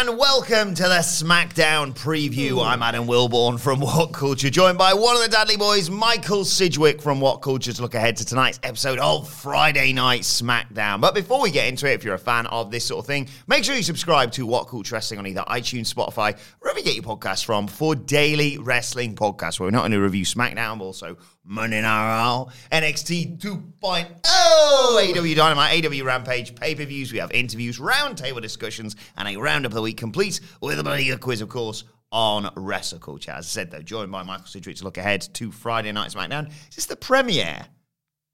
and 0.00 0.18
welcome 0.18 0.74
to 0.74 0.82
the 0.82 0.98
SmackDown 0.98 1.94
preview. 1.94 2.66
I'm 2.66 2.82
Adam 2.82 3.06
Wilborn 3.06 3.60
from 3.60 3.78
What 3.78 4.12
Culture, 4.12 4.50
joined 4.50 4.76
by 4.76 4.92
one 4.92 5.14
of 5.14 5.22
the 5.22 5.28
Dudley 5.28 5.56
boys, 5.56 5.88
Michael 5.88 6.44
Sidgwick 6.44 7.00
from 7.00 7.20
What 7.20 7.42
Culture, 7.42 7.72
to 7.72 7.80
look 7.80 7.94
ahead 7.94 8.16
to 8.16 8.24
tonight's 8.24 8.58
episode 8.64 8.98
of 8.98 9.28
Friday 9.28 9.92
Night 9.92 10.22
SmackDown. 10.22 11.00
But 11.00 11.14
before 11.14 11.40
we 11.40 11.52
get 11.52 11.68
into 11.68 11.88
it, 11.88 11.92
if 11.92 12.02
you're 12.02 12.14
a 12.14 12.18
fan 12.18 12.46
of 12.46 12.72
this 12.72 12.84
sort 12.84 13.04
of 13.04 13.06
thing, 13.06 13.28
make 13.46 13.62
sure 13.62 13.76
you 13.76 13.84
subscribe 13.84 14.32
to 14.32 14.46
What 14.46 14.66
Culture 14.66 14.96
Wrestling 14.96 15.20
on 15.20 15.28
either 15.28 15.42
iTunes, 15.42 15.94
Spotify, 15.94 16.36
wherever 16.58 16.80
you 16.80 16.84
get 16.84 16.96
your 16.96 17.04
podcasts 17.04 17.44
from, 17.44 17.68
for 17.68 17.94
daily 17.94 18.58
wrestling 18.58 19.14
podcasts 19.14 19.60
where 19.60 19.68
we're 19.68 19.70
not 19.70 19.84
only 19.84 19.98
review 19.98 20.24
SmackDown, 20.24 20.78
but 20.78 20.86
also 20.86 21.16
Monday 21.44 21.82
Night 21.82 22.06
Raw, 22.08 22.46
NXT 22.72 23.38
2.0, 23.38 24.22
AEW 24.22 25.36
Dynamite, 25.36 25.82
AEW 25.82 26.04
Rampage, 26.04 26.54
pay-per-views. 26.54 27.12
We 27.12 27.18
have 27.18 27.30
interviews, 27.32 27.78
roundtable 27.78 28.40
discussions, 28.40 28.96
and 29.16 29.28
a 29.28 29.36
roundup 29.36 29.70
of 29.70 29.74
the 29.74 29.82
week 29.82 29.96
complete 29.98 30.40
with 30.60 30.78
a 30.78 30.82
bloody 30.82 31.14
quiz, 31.16 31.40
of 31.40 31.48
course, 31.48 31.84
on 32.10 32.50
Wrestle 32.56 32.98
Culture. 32.98 33.32
As 33.32 33.44
I 33.46 33.48
said, 33.48 33.70
though, 33.70 33.82
joined 33.82 34.10
by 34.10 34.22
Michael 34.22 34.46
Sidgwick 34.46 34.76
to 34.76 34.84
look 34.84 34.96
ahead 34.98 35.20
to 35.34 35.50
Friday 35.52 35.92
Night 35.92 36.10
SmackDown. 36.12 36.48
Is 36.70 36.76
this 36.76 36.86
the 36.86 36.96
premiere? 36.96 37.66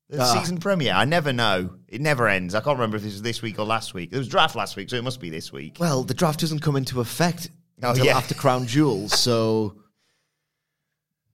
The 0.08 0.22
Ah. 0.22 0.34
season 0.40 0.58
premiere? 0.58 0.92
I 0.92 1.04
never 1.04 1.32
know. 1.32 1.70
It 1.88 2.00
never 2.00 2.28
ends. 2.28 2.54
I 2.54 2.60
can't 2.60 2.76
remember 2.76 2.96
if 2.96 3.02
this 3.04 3.12
was 3.12 3.22
this 3.22 3.42
week 3.42 3.58
or 3.58 3.64
last 3.64 3.94
week. 3.94 4.10
It 4.12 4.18
was 4.18 4.28
draft 4.28 4.54
last 4.56 4.76
week, 4.76 4.90
so 4.90 4.96
it 4.96 5.04
must 5.04 5.20
be 5.20 5.30
this 5.30 5.52
week. 5.52 5.76
Well, 5.80 6.02
the 6.04 6.14
draft 6.14 6.40
doesn't 6.40 6.60
come 6.60 6.76
into 6.76 7.00
effect 7.00 7.50
Oh, 7.82 7.90
until 7.90 8.06
yeah. 8.06 8.16
after 8.16 8.34
Crown 8.34 8.66
Jewels, 8.66 9.18
so 9.18 9.76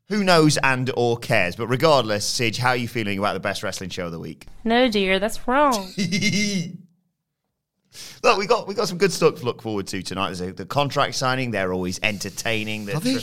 Who 0.08 0.22
knows 0.22 0.56
and 0.58 0.90
or 0.96 1.16
cares? 1.16 1.56
But 1.56 1.66
regardless, 1.66 2.24
Sidge, 2.24 2.58
how 2.58 2.70
are 2.70 2.76
you 2.76 2.86
feeling 2.88 3.18
about 3.18 3.32
the 3.32 3.40
best 3.40 3.62
wrestling 3.62 3.90
show 3.90 4.06
of 4.06 4.12
the 4.12 4.20
week? 4.20 4.46
No, 4.62 4.88
dear, 4.88 5.18
that's 5.18 5.48
wrong. 5.48 5.92
Look, 8.22 8.38
we 8.38 8.46
got 8.46 8.68
we 8.68 8.74
got 8.74 8.88
some 8.88 8.98
good 8.98 9.12
stuff 9.12 9.36
to 9.36 9.44
look 9.44 9.62
forward 9.62 9.86
to 9.88 10.02
tonight. 10.02 10.26
There's 10.26 10.40
a, 10.42 10.52
the 10.52 10.66
contract 10.66 11.14
signing; 11.14 11.50
they're 11.50 11.72
always 11.72 11.98
entertaining. 12.02 12.84
They're 12.84 12.96
Are 12.96 13.00
they? 13.00 13.20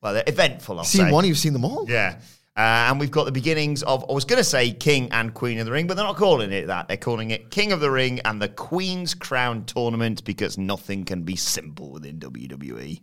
well, 0.00 0.14
they're 0.14 0.24
eventful. 0.26 0.78
I'll 0.78 0.84
seen 0.84 1.06
say. 1.06 1.12
one, 1.12 1.24
you've 1.24 1.38
seen 1.38 1.52
them 1.52 1.64
all. 1.64 1.86
yeah. 1.88 2.18
Uh, 2.54 2.90
and 2.90 3.00
we've 3.00 3.10
got 3.10 3.24
the 3.24 3.32
beginnings 3.32 3.82
of, 3.84 4.04
I 4.10 4.12
was 4.12 4.26
going 4.26 4.36
to 4.36 4.44
say 4.44 4.72
King 4.72 5.08
and 5.10 5.32
Queen 5.32 5.58
of 5.58 5.64
the 5.64 5.72
Ring, 5.72 5.86
but 5.86 5.94
they're 5.96 6.04
not 6.04 6.16
calling 6.16 6.52
it 6.52 6.66
that. 6.66 6.86
They're 6.86 6.98
calling 6.98 7.30
it 7.30 7.50
King 7.50 7.72
of 7.72 7.80
the 7.80 7.90
Ring 7.90 8.20
and 8.26 8.42
the 8.42 8.48
Queen's 8.48 9.14
Crown 9.14 9.64
Tournament 9.64 10.22
because 10.24 10.58
nothing 10.58 11.06
can 11.06 11.22
be 11.22 11.34
simple 11.34 11.92
within. 11.92 12.20
WWE. 12.20 13.00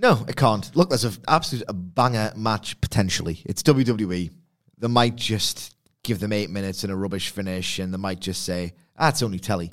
No, 0.00 0.24
it 0.26 0.36
can't. 0.36 0.74
Look, 0.74 0.88
there's 0.88 1.04
an 1.04 1.12
absolute 1.28 1.64
a 1.68 1.74
banger 1.74 2.32
match 2.34 2.80
potentially. 2.80 3.42
It's 3.44 3.62
WWE. 3.62 4.30
They 4.78 4.88
might 4.88 5.14
just 5.14 5.76
give 6.02 6.20
them 6.20 6.32
eight 6.32 6.48
minutes 6.48 6.84
and 6.84 6.92
a 6.92 6.96
rubbish 6.96 7.28
finish, 7.28 7.78
and 7.78 7.92
they 7.92 7.98
might 7.98 8.18
just 8.18 8.44
say, 8.44 8.72
"Ah, 8.98 9.10
it's 9.10 9.22
only 9.22 9.38
telly." 9.38 9.70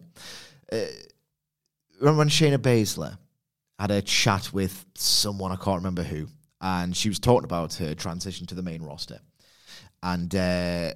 Uh, 0.70 0.84
remember 2.02 2.20
when 2.20 2.30
Shayna 2.30 2.58
Baszler 2.58 3.18
had 3.80 3.90
a 3.90 4.02
chat 4.02 4.52
with 4.52 4.86
someone 4.96 5.54
I 5.54 5.56
can't 5.56 5.78
remember 5.78 6.04
who, 6.04 6.28
and 6.60 6.96
she 6.96 7.08
was 7.08 7.20
talking 7.20 7.46
about 7.46 7.76
her 7.76 7.96
transition 7.96 8.46
to 8.48 8.56
the 8.56 8.62
main 8.62 8.82
roster, 8.82 9.22
and 10.04 10.36
uh, 10.36 10.92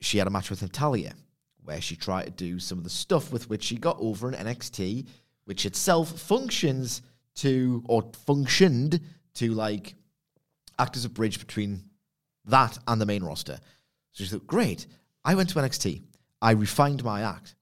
she 0.00 0.18
had 0.18 0.28
a 0.28 0.30
match 0.30 0.48
with 0.48 0.62
Natalya 0.62 1.14
where 1.64 1.80
she 1.80 1.96
tried 1.96 2.26
to 2.26 2.30
do 2.30 2.60
some 2.60 2.78
of 2.78 2.84
the 2.84 2.90
stuff 2.90 3.32
with 3.32 3.50
which 3.50 3.64
she 3.64 3.78
got 3.78 3.96
over 3.98 4.30
in 4.30 4.46
NXT, 4.46 5.08
which 5.46 5.66
itself 5.66 6.20
functions 6.20 7.02
to 7.36 7.82
or 7.86 8.10
functioned 8.26 9.00
to 9.34 9.52
like 9.54 9.94
act 10.78 10.96
as 10.96 11.04
a 11.04 11.10
bridge 11.10 11.38
between 11.38 11.82
that 12.46 12.78
and 12.86 13.00
the 13.00 13.06
main 13.06 13.22
roster. 13.22 13.58
So 14.12 14.24
she 14.24 14.30
thought, 14.30 14.46
great. 14.46 14.86
I 15.24 15.34
went 15.34 15.48
to 15.50 15.58
NXT. 15.58 16.02
I 16.42 16.52
refined 16.52 17.02
my 17.02 17.22
act. 17.22 17.54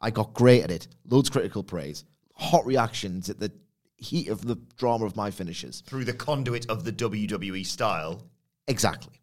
I 0.00 0.10
got 0.10 0.34
great 0.34 0.62
at 0.62 0.70
it. 0.70 0.88
Loads 1.06 1.28
of 1.28 1.32
critical 1.32 1.62
praise. 1.62 2.04
Hot 2.34 2.66
reactions 2.66 3.28
at 3.30 3.38
the 3.38 3.52
heat 3.96 4.28
of 4.28 4.44
the 4.44 4.56
drama 4.78 5.04
of 5.04 5.16
my 5.16 5.30
finishes. 5.30 5.82
Through 5.86 6.04
the 6.04 6.12
conduit 6.12 6.68
of 6.68 6.84
the 6.84 6.92
WWE 6.92 7.64
style. 7.66 8.22
Exactly. 8.66 9.20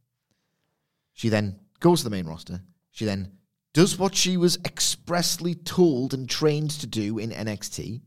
She 1.13 1.29
then 1.29 1.59
goes 1.79 1.99
to 1.99 2.03
the 2.05 2.15
main 2.15 2.27
roster. 2.27 2.61
She 2.91 3.05
then 3.05 3.31
does 3.73 3.97
what 3.97 4.15
she 4.15 4.37
was 4.37 4.57
expressly 4.65 5.55
told 5.55 6.13
and 6.13 6.29
trained 6.29 6.71
to 6.71 6.87
do 6.87 7.17
in 7.17 7.31
NXT. 7.31 8.01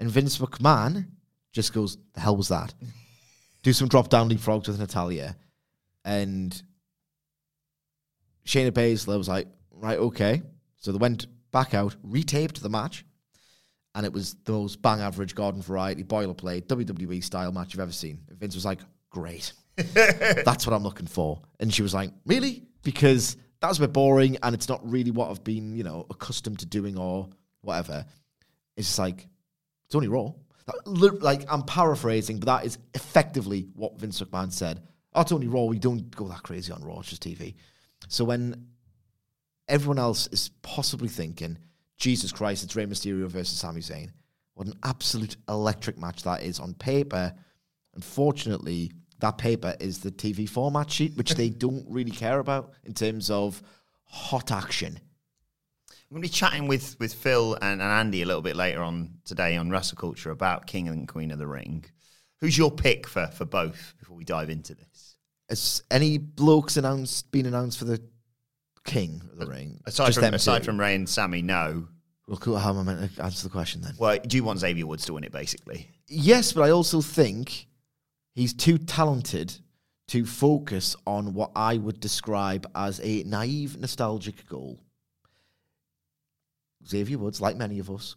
And 0.00 0.10
Vince 0.10 0.38
McMahon 0.38 1.06
just 1.52 1.72
goes, 1.72 1.98
the 2.14 2.20
hell 2.20 2.36
was 2.36 2.48
that? 2.48 2.74
do 3.62 3.72
some 3.72 3.88
drop 3.88 4.08
down 4.08 4.30
leapfrogs 4.30 4.66
with 4.66 4.80
Natalya. 4.80 5.36
And 6.04 6.60
Shayna 8.46 8.70
Baszler 8.70 9.18
was 9.18 9.28
like, 9.28 9.46
right, 9.70 9.98
okay. 9.98 10.42
So 10.76 10.92
they 10.92 10.98
went 10.98 11.26
back 11.52 11.74
out, 11.74 11.94
retaped 12.02 12.60
the 12.60 12.70
match. 12.70 13.04
And 13.94 14.06
it 14.06 14.12
was 14.12 14.36
the 14.44 14.52
most 14.52 14.80
bang 14.80 15.00
average 15.00 15.34
garden 15.34 15.62
variety 15.62 16.04
boilerplate 16.04 16.62
WWE 16.62 17.22
style 17.22 17.52
match 17.52 17.74
you've 17.74 17.80
ever 17.80 17.92
seen. 17.92 18.20
And 18.28 18.38
Vince 18.38 18.54
was 18.54 18.64
like, 18.64 18.80
great. 19.10 19.52
That's 19.76 20.66
what 20.66 20.74
I'm 20.74 20.82
looking 20.82 21.08
for. 21.08 21.42
And 21.58 21.74
she 21.74 21.82
was 21.82 21.92
like, 21.92 22.12
really? 22.24 22.62
Because 22.82 23.36
that 23.60 23.68
was 23.68 23.78
a 23.78 23.82
bit 23.82 23.92
boring 23.92 24.38
and 24.42 24.54
it's 24.54 24.68
not 24.68 24.88
really 24.88 25.10
what 25.10 25.28
I've 25.28 25.44
been, 25.44 25.76
you 25.76 25.82
know, 25.82 26.06
accustomed 26.08 26.60
to 26.60 26.66
doing 26.66 26.96
or 26.96 27.28
whatever. 27.62 28.06
It's 28.76 28.86
just 28.86 28.98
like, 28.98 29.26
it's 29.90 29.96
only 29.96 30.06
Raw. 30.06 30.30
That, 30.66 31.20
like, 31.20 31.44
I'm 31.52 31.64
paraphrasing, 31.64 32.38
but 32.38 32.46
that 32.46 32.64
is 32.64 32.78
effectively 32.94 33.66
what 33.74 33.98
Vince 33.98 34.22
McMahon 34.22 34.52
said. 34.52 34.84
Oh, 35.12 35.22
it's 35.22 35.32
only 35.32 35.48
Raw. 35.48 35.64
We 35.64 35.80
don't 35.80 36.14
go 36.14 36.28
that 36.28 36.44
crazy 36.44 36.70
on 36.70 36.84
Raw. 36.84 37.00
It's 37.00 37.08
just 37.08 37.24
TV. 37.24 37.56
So 38.06 38.24
when 38.24 38.68
everyone 39.66 39.98
else 39.98 40.28
is 40.28 40.50
possibly 40.62 41.08
thinking, 41.08 41.58
Jesus 41.96 42.30
Christ, 42.30 42.62
it's 42.62 42.76
Rey 42.76 42.86
Mysterio 42.86 43.26
versus 43.26 43.58
Sami 43.58 43.80
Zayn. 43.80 44.10
What 44.54 44.68
an 44.68 44.74
absolute 44.84 45.36
electric 45.48 45.98
match 45.98 46.22
that 46.22 46.44
is 46.44 46.60
on 46.60 46.74
paper. 46.74 47.34
Unfortunately, 47.96 48.92
that 49.18 49.38
paper 49.38 49.74
is 49.80 49.98
the 49.98 50.12
TV 50.12 50.48
format 50.48 50.88
sheet, 50.88 51.16
which 51.16 51.34
they 51.34 51.48
don't 51.48 51.84
really 51.88 52.12
care 52.12 52.38
about 52.38 52.74
in 52.84 52.94
terms 52.94 53.28
of 53.28 53.60
hot 54.04 54.52
action. 54.52 55.00
I'm 56.10 56.16
going 56.16 56.22
to 56.24 56.28
be 56.28 56.34
chatting 56.34 56.66
with, 56.66 56.98
with 56.98 57.14
Phil 57.14 57.54
and, 57.62 57.80
and 57.80 57.82
Andy 57.82 58.22
a 58.22 58.26
little 58.26 58.42
bit 58.42 58.56
later 58.56 58.82
on 58.82 59.10
today 59.24 59.56
on 59.56 59.70
Wrestle 59.70 59.96
Culture 59.96 60.32
about 60.32 60.66
King 60.66 60.88
and 60.88 61.06
Queen 61.06 61.30
of 61.30 61.38
the 61.38 61.46
Ring. 61.46 61.84
Who's 62.40 62.58
your 62.58 62.72
pick 62.72 63.06
for, 63.06 63.28
for 63.28 63.44
both 63.44 63.94
before 63.96 64.16
we 64.16 64.24
dive 64.24 64.50
into 64.50 64.74
this? 64.74 65.14
Has 65.48 65.84
any 65.88 66.18
blokes 66.18 66.76
announced 66.76 67.30
been 67.30 67.46
announced 67.46 67.78
for 67.78 67.84
the 67.84 68.02
King 68.84 69.22
of 69.30 69.38
the 69.38 69.46
Ring? 69.46 69.80
Aside 69.86 70.06
Just 70.06 70.16
from 70.16 70.22
them 70.22 70.34
aside 70.34 70.58
two. 70.58 70.64
from 70.64 70.80
Rey 70.80 70.96
and 70.96 71.08
Sami, 71.08 71.42
no. 71.42 71.86
Well, 72.26 72.38
cool. 72.38 72.58
How 72.58 72.70
am 72.70 72.88
I 72.88 72.94
meant 72.94 73.14
to 73.14 73.22
answer 73.22 73.44
the 73.44 73.52
question 73.52 73.80
then? 73.80 73.94
Well, 73.96 74.18
do 74.26 74.36
you 74.36 74.42
want 74.42 74.58
Xavier 74.58 74.86
Woods 74.86 75.04
to 75.06 75.12
win 75.14 75.22
it, 75.22 75.30
basically? 75.30 75.86
Yes, 76.08 76.52
but 76.52 76.62
I 76.62 76.70
also 76.70 77.00
think 77.00 77.68
he's 78.34 78.52
too 78.52 78.78
talented 78.78 79.54
to 80.08 80.26
focus 80.26 80.96
on 81.06 81.34
what 81.34 81.52
I 81.54 81.76
would 81.76 82.00
describe 82.00 82.68
as 82.74 83.00
a 83.00 83.22
naive, 83.22 83.78
nostalgic 83.78 84.48
goal. 84.48 84.80
Xavier 86.86 87.18
Woods, 87.18 87.40
like 87.40 87.56
many 87.56 87.78
of 87.78 87.90
us, 87.90 88.16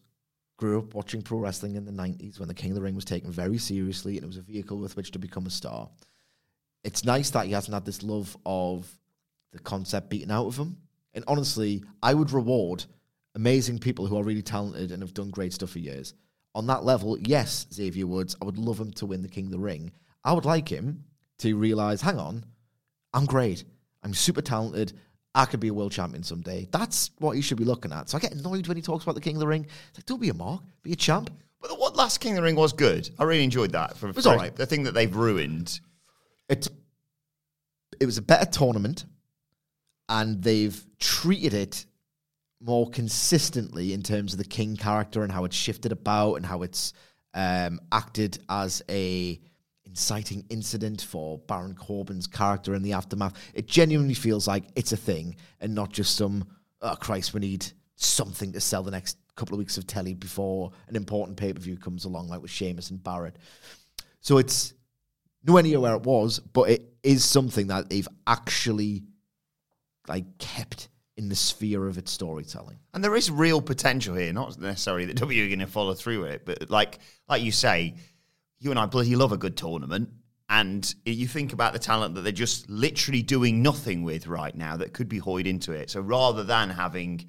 grew 0.57 0.80
up 0.80 0.94
watching 0.94 1.21
pro 1.21 1.39
wrestling 1.39 1.75
in 1.75 1.86
the 1.86 1.92
90s 1.92 2.39
when 2.39 2.48
the 2.48 2.54
King 2.54 2.71
of 2.71 2.75
the 2.75 2.81
Ring 2.81 2.95
was 2.95 3.06
taken 3.06 3.31
very 3.31 3.57
seriously 3.57 4.15
and 4.15 4.24
it 4.24 4.27
was 4.27 4.38
a 4.38 4.42
vehicle 4.42 4.77
with 4.77 4.95
which 4.95 5.12
to 5.12 5.19
become 5.19 5.45
a 5.45 5.50
star. 5.50 5.89
It's 6.83 7.04
nice 7.04 7.30
that 7.31 7.48
he 7.48 7.54
hasn't 7.54 7.74
had 7.74 7.86
this 7.86 8.04
love 8.04 8.38
of 8.45 8.88
the 9.51 9.60
concept 9.60 10.10
beaten 10.10 10.31
out 10.31 10.48
of 10.48 10.57
him. 10.57 10.77
And 11.13 11.24
honestly, 11.27 11.83
I 12.01 12.13
would 12.13 12.31
reward 12.31 12.86
amazing 13.36 13.80
people 13.80 14.06
who 14.06 14.18
are 14.18 14.24
really 14.24 14.42
talented 14.42 14.92
and 14.92 15.01
have 15.01 15.13
done 15.13 15.31
great 15.31 15.54
stuff 15.54 15.71
for 15.71 15.80
years. 15.80 16.13
On 16.56 16.68
that 16.68 16.83
level, 16.83 17.18
yes, 17.19 17.66
Xavier 17.74 18.06
Woods, 18.06 18.36
I 18.42 18.45
would 18.45 18.57
love 18.57 18.80
him 18.80 18.92
to 18.94 19.06
win 19.06 19.21
the 19.21 19.27
King 19.27 19.45
of 19.45 19.51
the 19.51 19.59
Ring. 19.59 19.92
I 20.24 20.33
would 20.33 20.45
like 20.45 20.69
him 20.69 21.04
to 21.39 21.57
realize, 21.57 22.01
hang 22.01 22.19
on, 22.19 22.45
I'm 23.13 23.25
great. 23.25 23.63
I'm 24.04 24.13
super 24.13 24.42
talented. 24.42 24.94
I 25.35 25.45
could 25.45 25.59
be 25.59 25.69
a 25.69 25.74
world 25.74 25.91
champion 25.91 26.24
someday. 26.24 26.68
That's 26.71 27.12
what 27.19 27.35
he 27.35 27.41
should 27.41 27.57
be 27.57 27.65
looking 27.65 27.91
at. 27.91 28.09
So 28.09 28.18
I 28.18 28.21
get 28.21 28.33
annoyed 28.33 28.68
when 28.68 28.77
he 28.77 28.83
talks 28.83 29.03
about 29.03 29.15
the 29.15 29.21
King 29.21 29.35
of 29.38 29.39
the 29.39 29.47
Ring. 29.47 29.65
It's 29.89 29.97
like, 29.97 30.06
don't 30.06 30.21
be 30.21 30.30
a 30.30 30.33
mark, 30.33 30.62
be 30.83 30.94
a 30.94 30.95
champ. 30.95 31.31
But 31.59 31.69
the 31.69 31.75
what 31.75 31.95
last 31.95 32.19
King 32.19 32.33
of 32.33 32.38
the 32.38 32.44
Ring 32.44 32.56
was 32.56 32.74
good. 32.74 33.09
I 33.18 33.24
really 33.24 33.44
enjoyed 33.44 33.71
that. 33.71 33.97
For, 33.97 34.09
It 34.09 34.15
was 34.15 34.27
all 34.27 34.35
right. 34.35 34.56
The 34.56 34.65
thing 34.65 34.83
that 34.83 34.94
they've 34.94 35.15
ruined. 35.15 35.80
It, 36.50 36.68
it 38.00 38.06
was 38.06 38.18
a 38.18 38.21
better 38.21 38.45
tournament, 38.45 39.06
and 40.09 40.44
they've 40.44 40.85
treated 41.00 41.53
it 41.53 41.85
more 42.59 42.89
consistently 42.89 43.94
in 43.94 44.03
terms 44.03 44.33
of 44.33 44.39
the 44.39 44.45
King 44.45 44.75
character 44.75 45.24
and 45.24 45.31
how 45.31 45.45
it's 45.45 45.56
shifted 45.56 45.91
about 45.91 46.35
and 46.35 46.45
how 46.45 46.62
it's 46.62 46.94
um, 47.33 47.80
acted 47.91 48.39
as 48.50 48.81
a 48.89 49.39
inciting 49.94 50.44
incident 50.50 51.04
for 51.04 51.38
Baron 51.38 51.75
Corbin's 51.75 52.25
character 52.25 52.74
in 52.74 52.81
the 52.81 52.94
aftermath. 52.94 53.36
It 53.54 53.68
genuinely 53.68 54.16
feels 54.16 54.48
like 54.48 54.63
it's 54.75 54.92
a 54.92 54.98
thing 54.98 55.36
and 55.62 55.75
not 55.75 55.92
just 55.92 56.16
some, 56.16 56.48
oh 56.81 56.95
Christ, 56.95 57.36
we 57.36 57.42
need 57.42 57.68
something 57.95 58.51
to 58.54 58.60
sell 58.60 58.81
the 58.81 58.90
next 58.90 59.18
couple 59.36 59.54
of 59.54 59.60
weeks 59.60 59.78
of 59.78 59.86
telly 59.86 60.16
before 60.16 60.72
an 60.88 60.95
important 60.95 61.38
pay 61.38 61.54
per 61.54 61.60
view 61.60 61.78
comes 61.78 62.06
along, 62.06 62.28
like 62.28 62.42
with 62.42 62.50
Sheamus 62.50 62.90
and 62.90 63.04
Barrett. 63.04 63.38
So 64.19 64.40
it's 64.40 64.74
nowhere 65.44 65.62
near 65.62 65.80
where 65.80 65.94
it 65.94 66.01
was, 66.01 66.40
but 66.40 66.72
it 66.72 66.92
is 67.04 67.24
something 67.24 67.68
that 67.68 67.92
they've 67.92 68.07
actually 68.25 69.04
like 70.07 70.40
kept 70.40 70.90
in 71.18 71.30
the 71.30 71.36
sphere 71.36 71.88
of 71.88 72.00
its 72.00 72.12
storytelling. 72.12 72.80
And 72.95 73.04
there 73.04 73.16
is 73.16 73.30
real 73.30 73.62
potential 73.62 74.16
here, 74.16 74.34
not 74.34 74.60
necessarily 74.60 75.06
that 75.06 75.18
W 75.18 75.44
are 75.44 75.48
going 75.48 75.60
to 75.60 75.68
follow 75.68 75.94
through 75.94 76.22
with 76.22 76.31
it, 76.31 76.45
but 76.45 76.72
like 76.72 76.98
like 77.30 77.44
you 77.44 77.51
say, 77.51 77.94
you 78.63 78.71
and 78.71 78.80
I 78.80 78.86
bloody 78.86 79.15
love 79.15 79.31
a 79.31 79.38
good 79.38 79.57
tournament. 79.57 80.10
And 80.50 80.94
you 81.06 81.27
think 81.27 81.54
about 81.54 81.74
the 81.74 81.80
talent 81.80 82.15
that 82.15 82.21
they're 82.21 82.31
just 82.31 82.69
literally 82.69 83.21
doing 83.21 83.62
nothing 83.62 84.04
with 84.04 84.27
right 84.27 84.54
now 84.56 84.77
that 84.77 84.94
could 84.94 85.10
be 85.10 85.18
hoyed 85.18 85.48
into 85.48 85.71
it. 85.71 85.89
So 85.89 86.00
rather 86.01 86.44
than 86.44 86.69
having 86.69 87.25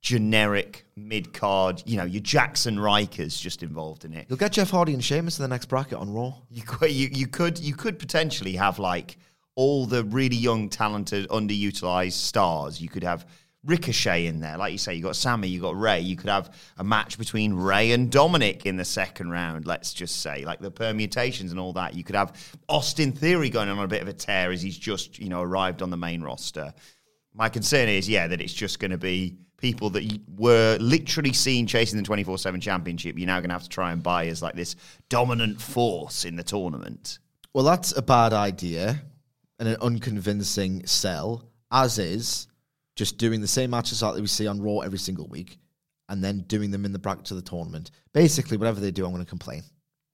generic 0.00 0.86
mid 0.96 1.32
card, 1.32 1.82
you 1.84 1.96
know, 1.96 2.04
your 2.04 2.22
Jackson 2.22 2.76
Rykers 2.76 3.40
just 3.40 3.62
involved 3.62 4.04
in 4.04 4.14
it, 4.14 4.26
You'll 4.28 4.38
get 4.38 4.52
Jeff 4.52 4.70
Hardy 4.70 4.94
and 4.94 5.04
Sheamus 5.04 5.38
in 5.38 5.42
the 5.42 5.48
next 5.48 5.66
bracket 5.66 5.98
on 5.98 6.12
Raw. 6.12 6.34
you 6.50 6.62
could, 6.62 6.90
you, 6.90 7.08
you 7.12 7.26
could 7.26 7.58
you 7.58 7.74
could 7.74 7.98
potentially 7.98 8.54
have 8.54 8.78
like 8.78 9.18
all 9.54 9.84
the 9.84 10.04
really 10.04 10.36
young, 10.36 10.68
talented, 10.68 11.28
underutilized 11.28 12.12
stars. 12.12 12.80
You 12.80 12.88
could 12.88 13.04
have 13.04 13.26
Ricochet 13.64 14.26
in 14.26 14.40
there, 14.40 14.56
like 14.56 14.72
you 14.72 14.78
say. 14.78 14.94
You 14.94 15.02
got 15.02 15.14
Sami, 15.14 15.46
you 15.48 15.60
got 15.60 15.78
Rey. 15.78 16.00
You 16.00 16.16
could 16.16 16.30
have 16.30 16.52
a 16.78 16.84
match 16.84 17.16
between 17.16 17.54
Rey 17.54 17.92
and 17.92 18.10
Dominic 18.10 18.66
in 18.66 18.76
the 18.76 18.84
second 18.84 19.30
round. 19.30 19.66
Let's 19.66 19.94
just 19.94 20.20
say, 20.20 20.44
like 20.44 20.58
the 20.58 20.70
permutations 20.70 21.52
and 21.52 21.60
all 21.60 21.72
that. 21.74 21.94
You 21.94 22.02
could 22.02 22.16
have 22.16 22.36
Austin 22.68 23.12
Theory 23.12 23.50
going 23.50 23.68
on 23.68 23.78
a 23.78 23.86
bit 23.86 24.02
of 24.02 24.08
a 24.08 24.12
tear 24.12 24.50
as 24.50 24.62
he's 24.62 24.76
just 24.76 25.18
you 25.18 25.28
know 25.28 25.42
arrived 25.42 25.80
on 25.80 25.90
the 25.90 25.96
main 25.96 26.22
roster. 26.22 26.74
My 27.34 27.48
concern 27.48 27.88
is, 27.88 28.08
yeah, 28.08 28.26
that 28.26 28.40
it's 28.40 28.52
just 28.52 28.78
going 28.80 28.90
to 28.90 28.98
be 28.98 29.38
people 29.58 29.90
that 29.90 30.20
were 30.36 30.76
literally 30.80 31.32
seen 31.32 31.66
chasing 31.68 31.96
the 31.96 32.04
24 32.04 32.36
7 32.38 32.60
championship. 32.60 33.16
You're 33.16 33.28
now 33.28 33.38
going 33.38 33.50
to 33.50 33.54
have 33.54 33.62
to 33.62 33.68
try 33.68 33.92
and 33.92 34.02
buy 34.02 34.26
as 34.26 34.42
like 34.42 34.54
this 34.54 34.74
dominant 35.08 35.60
force 35.60 36.24
in 36.24 36.34
the 36.34 36.42
tournament. 36.42 37.20
Well, 37.54 37.64
that's 37.64 37.96
a 37.96 38.02
bad 38.02 38.32
idea 38.32 39.02
and 39.58 39.68
an 39.68 39.76
unconvincing 39.80 40.84
sell, 40.86 41.44
as 41.70 41.98
is 41.98 42.48
just 43.02 43.18
doing 43.18 43.40
the 43.40 43.48
same 43.48 43.70
matches 43.70 43.98
that 43.98 44.14
we 44.14 44.28
see 44.28 44.46
on 44.46 44.62
Raw 44.62 44.78
every 44.78 44.98
single 44.98 45.26
week 45.26 45.58
and 46.08 46.22
then 46.22 46.44
doing 46.46 46.70
them 46.70 46.84
in 46.84 46.92
the 46.92 47.00
bracket 47.00 47.32
of 47.32 47.36
the 47.36 47.42
tournament. 47.42 47.90
Basically, 48.12 48.56
whatever 48.56 48.78
they 48.78 48.92
do, 48.92 49.04
I'm 49.04 49.10
going 49.10 49.24
to 49.24 49.28
complain. 49.28 49.64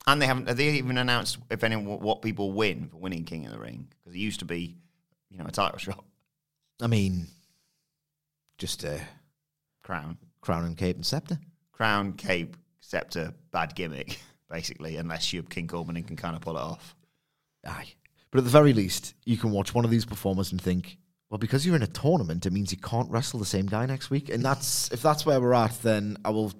And 0.06 0.23
they 0.23 0.25
haven't, 0.25 0.49
have 0.49 0.56
they 0.56 0.70
even 0.70 0.96
announced 0.96 1.37
if 1.50 1.62
any 1.64 1.76
what 1.76 2.23
people 2.23 2.52
win 2.52 2.88
for 2.88 2.96
winning 2.96 3.25
King 3.25 3.44
of 3.44 3.52
the 3.52 3.58
Ring? 3.58 3.88
Because 3.90 4.17
it 4.17 4.20
used 4.20 4.38
to 4.38 4.46
be, 4.46 4.75
you 5.29 5.37
know, 5.37 5.44
a 5.44 5.50
title 5.50 5.76
shot, 5.76 6.02
I 6.81 6.87
mean, 6.87 7.26
just 8.56 8.85
a 8.85 9.02
crown. 9.82 10.17
crown 10.40 10.64
and 10.64 10.75
cape 10.75 10.96
and 10.96 11.05
scepter. 11.05 11.38
Crown, 11.73 12.14
cape, 12.14 12.56
scepter, 12.81 13.35
bad 13.50 13.75
gimmick, 13.75 14.19
basically, 14.50 14.96
unless 14.96 15.31
you're 15.35 15.43
King 15.43 15.67
Corbin 15.67 15.99
and 15.99 16.06
can 16.06 16.17
kind 16.17 16.37
of 16.37 16.40
pull 16.40 16.56
it 16.56 16.62
off. 16.62 16.96
Aye. 17.67 17.93
But 18.31 18.38
at 18.38 18.44
the 18.44 18.50
very 18.50 18.73
least, 18.73 19.12
you 19.26 19.37
can 19.37 19.50
watch 19.50 19.75
one 19.75 19.85
of 19.85 19.90
these 19.90 20.06
performers 20.06 20.52
and 20.52 20.62
think, 20.62 20.96
well, 21.31 21.39
because 21.39 21.67
you're 21.67 21.77
in 21.77 21.83
a 21.83 21.89
tournament, 21.89 22.47
it 22.47 22.53
means 22.53 22.73
you 22.73 22.79
can't 22.79 23.11
wrestle 23.11 23.39
the 23.39 23.47
same 23.47 23.67
guy 23.67 23.85
next 23.87 24.11
week. 24.11 24.31
And 24.31 24.43
that's 24.43 24.91
if 24.93 25.03
that's 25.03 25.27
where 25.27 25.41
we're 25.41 25.55
at, 25.55 25.83
then 25.83 26.17
I 26.25 26.31
will 26.31 26.53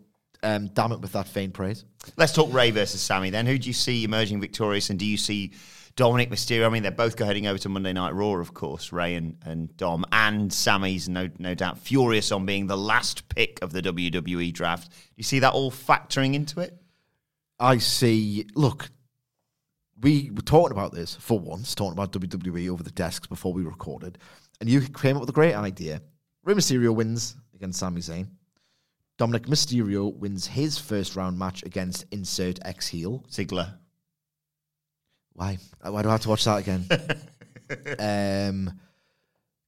um, 0.43 0.69
damn 0.69 0.93
it 0.93 1.01
with 1.01 1.13
that 1.13 1.27
faint 1.27 1.55
praise. 1.55 1.85
Let's 2.17 2.33
talk 2.33 2.53
Rey 2.53 2.71
versus 2.71 3.01
Sami 3.01 3.31
then. 3.31 3.47
Who 3.47 3.59
do 3.59 3.69
you 3.69 3.73
see 3.73 4.05
emerging 4.05 4.41
victorious, 4.41 4.91
and 4.91 4.99
do 4.99 5.07
you 5.07 5.17
see 5.17 5.53
Dominic 5.97 6.31
Mysterio? 6.31 6.67
I 6.67 6.69
mean, 6.69 6.83
they're 6.83 6.93
both 6.93 7.17
going 7.17 7.29
heading 7.29 7.47
over 7.47 7.59
to 7.59 7.69
Monday 7.69 7.93
Night 7.93 8.15
Raw, 8.15 8.37
of 8.37 8.53
course. 8.53 8.93
Rey 8.93 9.15
and, 9.15 9.39
and 9.45 9.75
Dom, 9.77 10.05
and 10.13 10.53
Sami's 10.53 11.09
no 11.09 11.29
no 11.39 11.55
doubt 11.55 11.79
furious 11.79 12.31
on 12.31 12.45
being 12.45 12.67
the 12.67 12.77
last 12.77 13.29
pick 13.31 13.59
of 13.63 13.73
the 13.73 13.83
WWE 13.83 14.53
draft. 14.53 14.91
Do 14.91 14.97
you 15.17 15.25
see 15.25 15.39
that 15.39 15.55
all 15.55 15.71
factoring 15.71 16.35
into 16.35 16.61
it? 16.61 16.77
I 17.59 17.79
see. 17.79 18.47
Look, 18.55 18.91
we 20.01 20.31
were 20.31 20.43
talking 20.43 20.77
about 20.77 20.93
this 20.93 21.17
for 21.17 21.39
once, 21.39 21.75
talking 21.75 21.93
about 21.93 22.13
WWE 22.13 22.71
over 22.71 22.83
the 22.83 22.91
desks 22.91 23.27
before 23.27 23.53
we 23.53 23.63
recorded, 23.63 24.19
and 24.61 24.69
you 24.69 24.81
came 24.81 25.17
up 25.17 25.21
with 25.21 25.31
a 25.31 25.33
great 25.33 25.55
idea. 25.55 26.03
Rey 26.45 26.55
Mysterio 26.55 26.95
wins 26.95 27.37
against 27.55 27.79
Sami 27.79 28.01
Zayn. 28.01 28.29
Dominic 29.19 29.47
Mysterio 29.47 30.15
wins 30.17 30.47
his 30.47 30.79
first 30.79 31.17
round 31.17 31.39
match 31.39 31.63
against 31.65 32.07
insert 32.13 32.59
ex 32.65 32.87
heel. 32.89 33.25
Ziggler. 33.31 33.75
Why? 35.33 35.59
Why 35.83 36.03
do 36.03 36.09
I 36.09 36.13
have 36.13 36.21
to 36.23 36.29
watch 36.29 36.45
that 36.45 36.59
again? 36.59 36.87
um, 37.99 38.81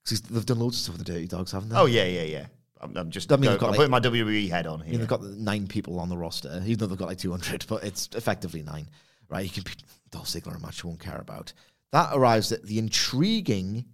'cause 0.06 0.20
they've 0.22 0.46
done 0.46 0.58
loads 0.58 0.76
of 0.76 0.82
stuff 0.82 0.96
with 0.98 1.06
the 1.06 1.12
Dirty 1.12 1.26
Dawgs, 1.26 1.52
haven't 1.52 1.68
they? 1.70 1.76
Oh 1.76 1.86
yeah, 1.86 2.04
yeah, 2.04 2.22
yeah. 2.22 2.46
I'm, 2.80 2.96
I'm 2.96 3.10
just 3.10 3.30
I 3.30 3.36
mean, 3.36 3.50
go- 3.52 3.58
got 3.58 3.66
I'm 3.66 3.70
like- 3.72 3.76
putting 3.76 3.90
my 3.90 4.00
WWE 4.00 4.48
head 4.50 4.66
on 4.66 4.80
I 4.80 4.82
mean, 4.84 4.90
here. 4.92 4.98
they've 5.00 5.08
got 5.08 5.22
nine 5.22 5.66
people 5.66 6.00
on 6.00 6.08
the 6.08 6.16
roster, 6.16 6.62
even 6.64 6.78
though 6.78 6.86
they've 6.86 6.98
got 6.98 7.08
like 7.08 7.18
200, 7.18 7.66
but 7.68 7.84
it's 7.84 8.08
effectively 8.14 8.62
nine, 8.62 8.88
right? 9.28 9.44
You 9.44 9.50
can 9.50 9.62
beat 9.64 9.82
Dolph 10.10 10.26
Ziggler 10.28 10.50
in 10.52 10.56
a 10.56 10.60
match 10.60 10.82
you 10.82 10.88
won't 10.88 11.00
care 11.00 11.18
about. 11.18 11.52
That 11.92 12.10
arrives 12.14 12.52
at 12.52 12.62
the 12.64 12.78
intriguing 12.78 13.84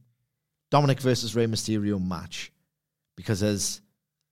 Dominic 0.70 1.00
versus 1.00 1.34
Rey 1.34 1.46
Mysterio 1.46 2.04
match 2.04 2.52
because 3.16 3.40
there's 3.40 3.80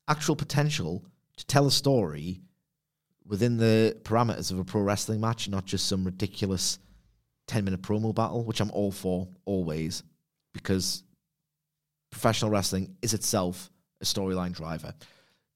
actual 0.08 0.36
potential 0.36 1.04
to 1.36 1.46
tell 1.46 1.66
a 1.66 1.70
story 1.70 2.40
within 3.26 3.56
the 3.56 3.96
parameters 4.02 4.50
of 4.50 4.58
a 4.58 4.64
pro 4.64 4.82
wrestling 4.82 5.20
match, 5.20 5.48
not 5.48 5.64
just 5.64 5.88
some 5.88 6.04
ridiculous 6.04 6.78
10 7.46 7.64
minute 7.64 7.82
promo 7.82 8.14
battle, 8.14 8.44
which 8.44 8.60
I'm 8.60 8.70
all 8.70 8.92
for 8.92 9.28
always 9.44 10.02
because 10.52 11.02
professional 12.10 12.50
wrestling 12.50 12.96
is 13.02 13.14
itself 13.14 13.70
a 14.00 14.04
storyline 14.04 14.52
driver. 14.52 14.94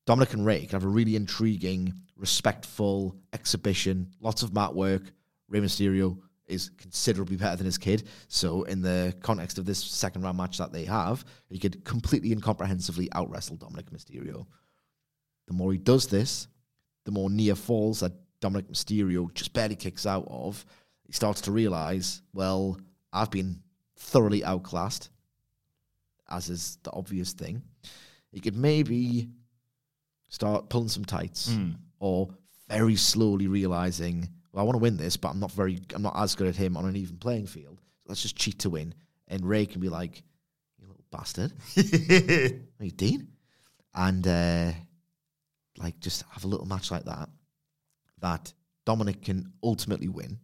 Dominic 0.06 0.32
and 0.32 0.44
Rey 0.44 0.61
can 0.61 0.70
have 0.70 0.85
a 0.85 0.88
really 0.88 1.16
intriguing, 1.16 1.92
respectful 2.16 3.16
exhibition, 3.32 4.11
lots 4.20 4.42
of 4.42 4.54
mat 4.54 4.75
work. 4.75 5.02
Rey 5.49 5.61
Mysterio 5.61 6.18
is 6.49 6.71
considerably 6.78 7.37
better 7.37 7.57
than 7.57 7.67
his 7.67 7.78
kid. 7.78 8.09
So, 8.28 8.62
in 8.64 8.83
the 8.83 9.14
context 9.21 9.59
of 9.59 9.67
this 9.67 9.83
second 9.83 10.23
round 10.23 10.38
match 10.38 10.59
that 10.59 10.73
they 10.73 10.85
have, 10.85 11.25
he 11.49 11.59
could 11.59 11.85
completely 11.85 12.33
incomprehensibly 12.33 13.11
out 13.12 13.31
wrestle 13.31 13.57
Dominic 13.57 13.90
Mysterio. 13.90 14.47
The 15.47 15.55
more 15.55 15.73
he 15.73 15.78
does 15.78 16.07
this, 16.07 16.49
the 17.05 17.12
more 17.12 17.31
near 17.31 17.55
falls 17.55 18.00
that 18.00 18.12
Dominic 18.40 18.69
Mysterio 18.69 19.33
just 19.35 19.52
barely 19.52 19.76
kicks 19.76 20.07
out 20.07 20.26
of. 20.28 20.64
He 21.07 21.12
starts 21.12 21.40
to 21.43 21.52
realize, 21.52 22.23
well, 22.33 22.78
I've 23.12 23.31
been 23.31 23.62
thoroughly 23.97 24.45
outclassed, 24.45 25.11
as 26.31 26.50
is 26.50 26.78
the 26.83 26.93
obvious 26.93 27.33
thing. 27.33 27.62
He 28.31 28.40
could 28.40 28.57
maybe 28.57 29.31
start 30.28 30.69
pulling 30.69 30.88
some 30.88 31.05
tights 31.05 31.52
hmm. 31.52 31.71
or 31.99 32.28
very 32.69 32.97
slowly 32.97 33.47
realizing, 33.47 34.28
well, 34.52 34.62
I 34.62 34.64
want 34.64 34.75
to 34.75 34.83
win 34.83 34.97
this, 34.97 35.17
but 35.17 35.28
I'm 35.31 35.40
not 35.40 35.52
very, 35.52 35.81
I'm 35.95 36.02
not 36.02 36.17
as 36.17 36.35
good 36.35 36.47
at 36.47 36.57
him 36.57 36.76
on 36.76 36.87
an 36.87 36.97
even 36.97 37.17
playing 37.19 37.47
field. 37.47 37.81
So 38.00 38.07
let's 38.09 38.23
just 38.23 38.37
cheat 38.37 38.59
to 38.61 38.71
win. 38.71 38.95
And 39.28 39.45
Rey 39.45 39.67
can 39.67 39.81
be 39.81 39.88
like, 39.88 40.23
you 40.78 40.87
little 40.87 41.05
bastard. 41.11 41.52
Are 41.76 42.85
you 42.85 42.90
Dean? 42.90 43.28
And 43.95 44.26
uh, 44.26 44.73
like 45.76 46.00
just 46.00 46.25
have 46.31 46.45
a 46.45 46.49
little 46.49 46.67
match 46.67 46.90
like 46.90 47.05
that, 47.05 47.28
that 48.21 48.52
Dominic 48.85 49.23
can 49.23 49.52
ultimately 49.62 50.09
win, 50.09 50.38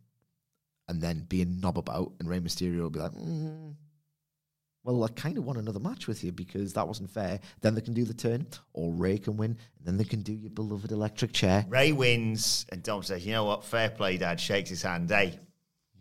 and 0.89 1.01
then 1.01 1.25
be 1.29 1.43
a 1.43 1.47
knob 1.47 1.79
about, 1.79 2.13
and 2.19 2.29
Rey 2.29 2.41
Mysterio 2.41 2.81
will 2.81 2.91
be 2.91 3.01
like, 3.01 3.13
mm, 3.13 3.75
well, 4.85 5.03
I 5.03 5.09
kind 5.09 5.39
of 5.39 5.45
want 5.45 5.59
another 5.59 5.81
match 5.81 6.07
with 6.07 6.23
you 6.23 6.31
because 6.31 6.75
that 6.75 6.87
wasn't 6.87 7.11
fair. 7.11 7.41
Then 7.63 7.75
they 7.75 7.81
can 7.81 7.95
do 7.95 8.05
the 8.05 8.13
turn, 8.13 8.47
or 8.75 8.93
Rey 8.93 9.17
can 9.17 9.37
win, 9.39 9.57
and 9.79 9.87
then 9.87 9.97
they 9.97 10.05
can 10.05 10.21
do 10.21 10.33
your 10.33 10.51
beloved 10.51 10.93
electric 10.93 11.33
chair. 11.33 11.65
Rey 11.69 11.93
wins, 11.93 12.67
and 12.71 12.83
Dom 12.83 13.03
says, 13.03 13.25
"You 13.25 13.33
know 13.33 13.45
what? 13.45 13.65
Fair 13.65 13.89
play, 13.89 14.19
Dad." 14.19 14.39
Shakes 14.39 14.69
his 14.69 14.83
hand. 14.83 15.11
Hey, 15.11 15.39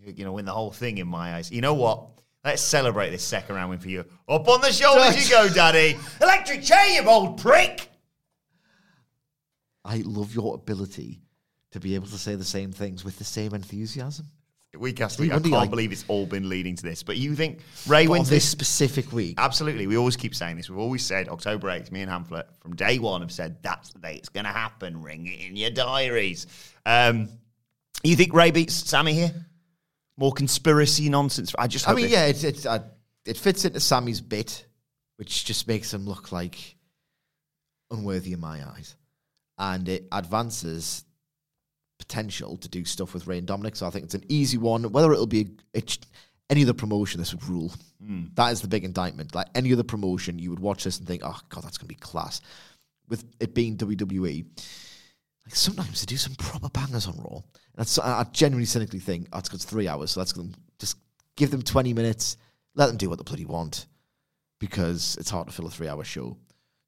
you're 0.01 0.13
to 0.13 0.31
win 0.33 0.45
the 0.45 0.51
whole 0.51 0.71
thing 0.71 0.97
in 0.97 1.07
my 1.07 1.35
eyes. 1.35 1.49
You 1.49 1.61
know 1.61 1.73
what? 1.73 2.09
Let's 2.43 2.61
celebrate 2.61 3.11
this 3.11 3.23
second 3.23 3.55
round 3.55 3.69
win 3.69 3.79
for 3.79 3.87
you. 3.87 4.03
Up 4.27 4.47
on 4.49 4.59
the 4.59 4.71
shoulders 4.73 5.29
you 5.29 5.33
go, 5.33 5.47
Daddy. 5.53 5.97
Electric 6.21 6.61
chair, 6.61 6.85
you 6.87 7.07
old 7.07 7.41
prick. 7.41 7.89
I 9.85 9.97
love 10.05 10.35
your 10.35 10.55
ability 10.55 11.21
to 11.71 11.79
be 11.79 11.95
able 11.95 12.07
to 12.07 12.17
say 12.17 12.35
the 12.35 12.43
same 12.43 12.71
things 12.71 13.05
with 13.05 13.17
the 13.17 13.23
same 13.23 13.53
enthusiasm. 13.53 14.27
Week 14.77 15.01
after 15.01 15.21
week, 15.21 15.31
I 15.31 15.35
can't 15.35 15.51
like- 15.51 15.69
believe 15.69 15.91
it's 15.91 16.03
all 16.07 16.25
been 16.25 16.49
leading 16.49 16.75
to 16.75 16.83
this. 16.83 17.03
But 17.03 17.17
you 17.17 17.35
think 17.35 17.59
Rey 17.85 18.07
wins 18.07 18.27
this 18.27 18.43
this? 18.43 18.49
specific 18.49 19.11
week, 19.11 19.35
Absolutely. 19.37 19.85
We 19.85 19.97
always 19.97 20.15
keep 20.15 20.33
saying 20.33 20.57
this. 20.57 20.67
We've 20.69 20.79
always 20.79 21.05
said 21.05 21.29
October 21.29 21.67
8th, 21.67 21.91
me 21.91 22.01
and 22.01 22.09
Hamlet 22.09 22.47
from 22.59 22.75
day 22.75 22.97
one 22.97 23.21
have 23.21 23.31
said 23.31 23.61
that's 23.61 23.93
the 23.93 23.99
day 23.99 24.15
it's 24.15 24.29
going 24.29 24.45
to 24.45 24.51
happen. 24.51 25.03
Ring 25.03 25.27
it 25.27 25.47
in 25.47 25.55
your 25.55 25.69
diaries. 25.69 26.47
Um, 26.87 27.29
you 28.03 28.15
think 28.15 28.33
Rey 28.33 28.49
beats 28.49 28.73
Sami 28.73 29.13
here? 29.13 29.31
More 30.17 30.31
conspiracy 30.33 31.07
nonsense? 31.07 31.53
I 31.57 31.67
just 31.67 31.87
I 31.87 31.93
mean, 31.93 32.09
yeah, 32.09 32.25
it, 32.25 32.43
it, 32.43 32.65
uh, 32.65 32.79
it 33.25 33.37
fits 33.37 33.65
into 33.65 33.79
Sami's 33.79 34.21
bit, 34.21 34.65
which 35.17 35.45
just 35.45 35.67
makes 35.67 35.93
him 35.93 36.05
look 36.05 36.31
like 36.31 36.75
unworthy 37.91 38.33
in 38.33 38.39
my 38.39 38.67
eyes. 38.67 38.95
And 39.57 39.87
it 39.87 40.07
advances 40.11 41.03
potential 42.03 42.57
to 42.57 42.67
do 42.67 42.83
stuff 42.85 43.13
with 43.13 43.27
Rey 43.27 43.37
and 43.37 43.47
Dominic. 43.47 43.75
So 43.75 43.87
I 43.87 43.89
think 43.89 44.05
it's 44.05 44.15
an 44.15 44.25
easy 44.27 44.57
one. 44.57 44.91
Whether 44.91 45.13
it'll 45.13 45.25
be 45.25 45.51
a, 45.75 45.81
any 46.49 46.63
other 46.63 46.73
promotion, 46.73 47.19
this 47.19 47.33
would 47.33 47.47
rule. 47.47 47.71
Hmm. 48.05 48.25
That 48.35 48.51
is 48.51 48.61
the 48.61 48.67
big 48.67 48.83
indictment. 48.83 49.33
Like 49.33 49.47
any 49.55 49.71
other 49.71 49.83
promotion, 49.83 50.39
you 50.39 50.49
would 50.49 50.59
watch 50.59 50.83
this 50.83 50.99
and 50.99 51.07
think, 51.07 51.21
oh, 51.23 51.39
God, 51.49 51.63
that's 51.63 51.77
going 51.77 51.87
to 51.87 51.95
be 51.95 51.99
class. 51.99 52.41
With 53.07 53.23
it 53.39 53.53
being 53.53 53.77
WWE, 53.77 54.45
like 55.45 55.55
sometimes 55.55 56.01
they 56.01 56.05
do 56.05 56.17
some 56.17 56.35
proper 56.35 56.69
bangers 56.69 57.07
on 57.07 57.17
Raw. 57.17 57.37
And 57.37 57.43
that's, 57.75 57.97
I 57.99 58.25
genuinely 58.31 58.65
cynically 58.65 58.99
think, 58.99 59.27
oh, 59.33 59.39
it's 59.39 59.49
got 59.49 59.61
three 59.61 59.87
hours, 59.87 60.11
so 60.11 60.19
let's 60.19 60.33
just 60.79 60.97
give 61.35 61.51
them 61.51 61.61
20 61.61 61.93
minutes, 61.93 62.37
let 62.75 62.87
them 62.87 62.97
do 62.97 63.09
what 63.09 63.17
they 63.17 63.23
bloody 63.23 63.45
want, 63.45 63.87
because 64.59 65.17
it's 65.19 65.29
hard 65.29 65.47
to 65.47 65.53
fill 65.53 65.67
a 65.67 65.69
three 65.71 65.87
hour 65.89 66.03
show. 66.03 66.37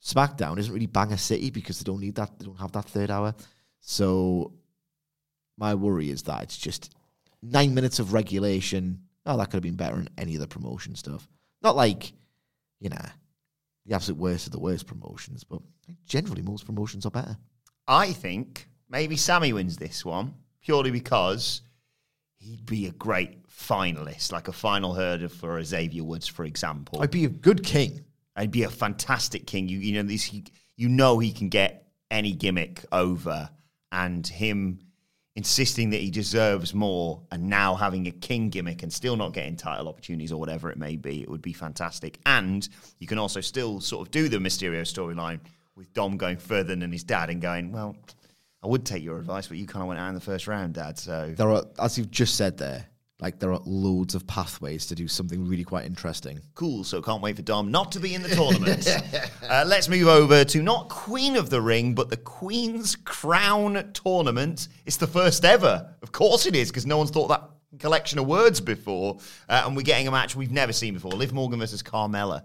SmackDown 0.03 0.57
isn't 0.59 0.73
really 0.73 0.85
banger 0.85 1.17
city 1.17 1.49
because 1.49 1.79
they 1.79 1.83
don't 1.83 1.99
need 1.99 2.15
that, 2.15 2.37
they 2.39 2.45
don't 2.45 2.59
have 2.59 2.71
that 2.73 2.85
third 2.85 3.11
hour. 3.11 3.33
So 3.81 4.53
my 5.57 5.75
worry 5.75 6.09
is 6.09 6.23
that 6.23 6.43
it's 6.43 6.57
just 6.57 6.93
nine 7.41 7.73
minutes 7.73 7.99
of 7.99 8.13
regulation. 8.13 9.01
Oh, 9.25 9.37
that 9.37 9.45
could 9.47 9.55
have 9.55 9.63
been 9.63 9.75
better 9.75 9.97
in 9.97 10.09
any 10.17 10.35
other 10.35 10.47
promotion 10.47 10.95
stuff. 10.95 11.27
Not 11.61 11.75
like, 11.75 12.13
you 12.79 12.89
know, 12.89 13.05
the 13.85 13.95
absolute 13.95 14.19
worst 14.19 14.47
of 14.47 14.51
the 14.51 14.59
worst 14.59 14.87
promotions, 14.87 15.43
but 15.43 15.61
generally 16.05 16.41
most 16.41 16.65
promotions 16.65 17.05
are 17.05 17.11
better. 17.11 17.37
I 17.87 18.13
think 18.13 18.67
maybe 18.89 19.15
Sami 19.15 19.53
wins 19.53 19.77
this 19.77 20.03
one 20.03 20.33
purely 20.61 20.91
because 20.91 21.61
he'd 22.37 22.65
be 22.65 22.87
a 22.87 22.91
great 22.91 23.47
finalist, 23.47 24.31
like 24.31 24.47
a 24.47 24.53
final 24.53 24.93
hurdle 24.93 25.29
for 25.29 25.63
Xavier 25.63 26.03
Woods, 26.03 26.27
for 26.27 26.45
example. 26.45 27.01
I'd 27.01 27.11
be 27.11 27.25
a 27.25 27.29
good 27.29 27.63
king. 27.63 28.03
I'd 28.35 28.51
be 28.51 28.63
a 28.63 28.69
fantastic 28.69 29.47
king. 29.47 29.69
You, 29.69 29.79
you 29.79 29.93
know, 29.93 30.07
this, 30.07 30.31
you 30.33 30.89
know, 30.89 31.19
he 31.19 31.31
can 31.31 31.49
get 31.49 31.87
any 32.11 32.33
gimmick 32.33 32.85
over, 32.91 33.49
and 33.91 34.25
him 34.27 34.79
insisting 35.35 35.89
that 35.89 35.99
he 35.99 36.09
deserves 36.09 36.73
more, 36.73 37.21
and 37.31 37.49
now 37.49 37.75
having 37.75 38.07
a 38.07 38.11
king 38.11 38.49
gimmick 38.49 38.83
and 38.83 38.91
still 38.91 39.17
not 39.17 39.33
getting 39.33 39.55
title 39.55 39.87
opportunities 39.87 40.31
or 40.31 40.39
whatever 40.39 40.71
it 40.71 40.77
may 40.77 40.95
be, 40.95 41.21
it 41.21 41.29
would 41.29 41.41
be 41.41 41.53
fantastic. 41.53 42.19
And 42.25 42.67
you 42.99 43.07
can 43.07 43.17
also 43.17 43.41
still 43.41 43.81
sort 43.81 44.07
of 44.07 44.11
do 44.11 44.29
the 44.29 44.37
Mysterio 44.37 44.81
storyline 44.81 45.39
with 45.75 45.93
Dom 45.93 46.15
going 46.15 46.37
further 46.37 46.75
than 46.75 46.91
his 46.91 47.03
dad 47.03 47.29
and 47.29 47.41
going, 47.41 47.71
well, 47.71 47.97
I 48.63 48.67
would 48.67 48.85
take 48.85 49.03
your 49.03 49.19
advice, 49.19 49.47
but 49.47 49.57
you 49.57 49.67
kind 49.67 49.83
of 49.83 49.89
went 49.89 49.99
out 49.99 50.07
in 50.07 50.15
the 50.15 50.21
first 50.21 50.47
round, 50.47 50.73
Dad. 50.73 50.97
So 50.97 51.33
There 51.37 51.51
are, 51.51 51.65
as 51.79 51.97
you've 51.97 52.11
just 52.11 52.35
said 52.35 52.57
there, 52.57 52.85
like 53.19 53.39
there 53.39 53.53
are 53.53 53.61
loads 53.65 54.13
of 54.13 54.27
pathways 54.27 54.85
to 54.87 54.95
do 54.95 55.07
something 55.07 55.47
really 55.47 55.63
quite 55.63 55.85
interesting. 55.85 56.39
cool. 56.53 56.83
So 56.83 57.01
can't 57.01 57.21
wait 57.21 57.37
for 57.37 57.41
Dom 57.41 57.71
not 57.71 57.93
to 57.93 57.99
be 57.99 58.13
in 58.13 58.21
the 58.21 58.29
tournament. 58.29 58.87
uh, 59.49 59.63
let's 59.65 59.87
move 59.87 60.07
over 60.07 60.43
to 60.43 60.61
not 60.61 60.89
Queen 60.89 61.37
of 61.37 61.49
the 61.49 61.61
Ring, 61.61 61.95
but 61.95 62.09
the 62.09 62.17
Queen's 62.17 62.95
Crown 62.97 63.91
tournament. 63.93 64.67
It's 64.85 64.97
the 64.97 65.07
first 65.07 65.45
ever. 65.45 65.95
Of 66.01 66.11
course 66.11 66.45
it 66.45 66.55
is, 66.55 66.69
because 66.69 66.85
no 66.85 66.97
one's 66.97 67.11
thought 67.11 67.29
that 67.29 67.49
collection 67.79 68.19
of 68.19 68.27
words 68.27 68.59
before. 68.59 69.19
Uh, 69.47 69.63
and 69.65 69.75
we're 69.77 69.83
getting 69.83 70.07
a 70.07 70.11
match 70.11 70.35
we've 70.35 70.51
never 70.51 70.73
seen 70.73 70.93
before 70.93 71.11
Liv 71.11 71.31
Morgan 71.31 71.59
versus 71.59 71.81
Carmella. 71.81 72.43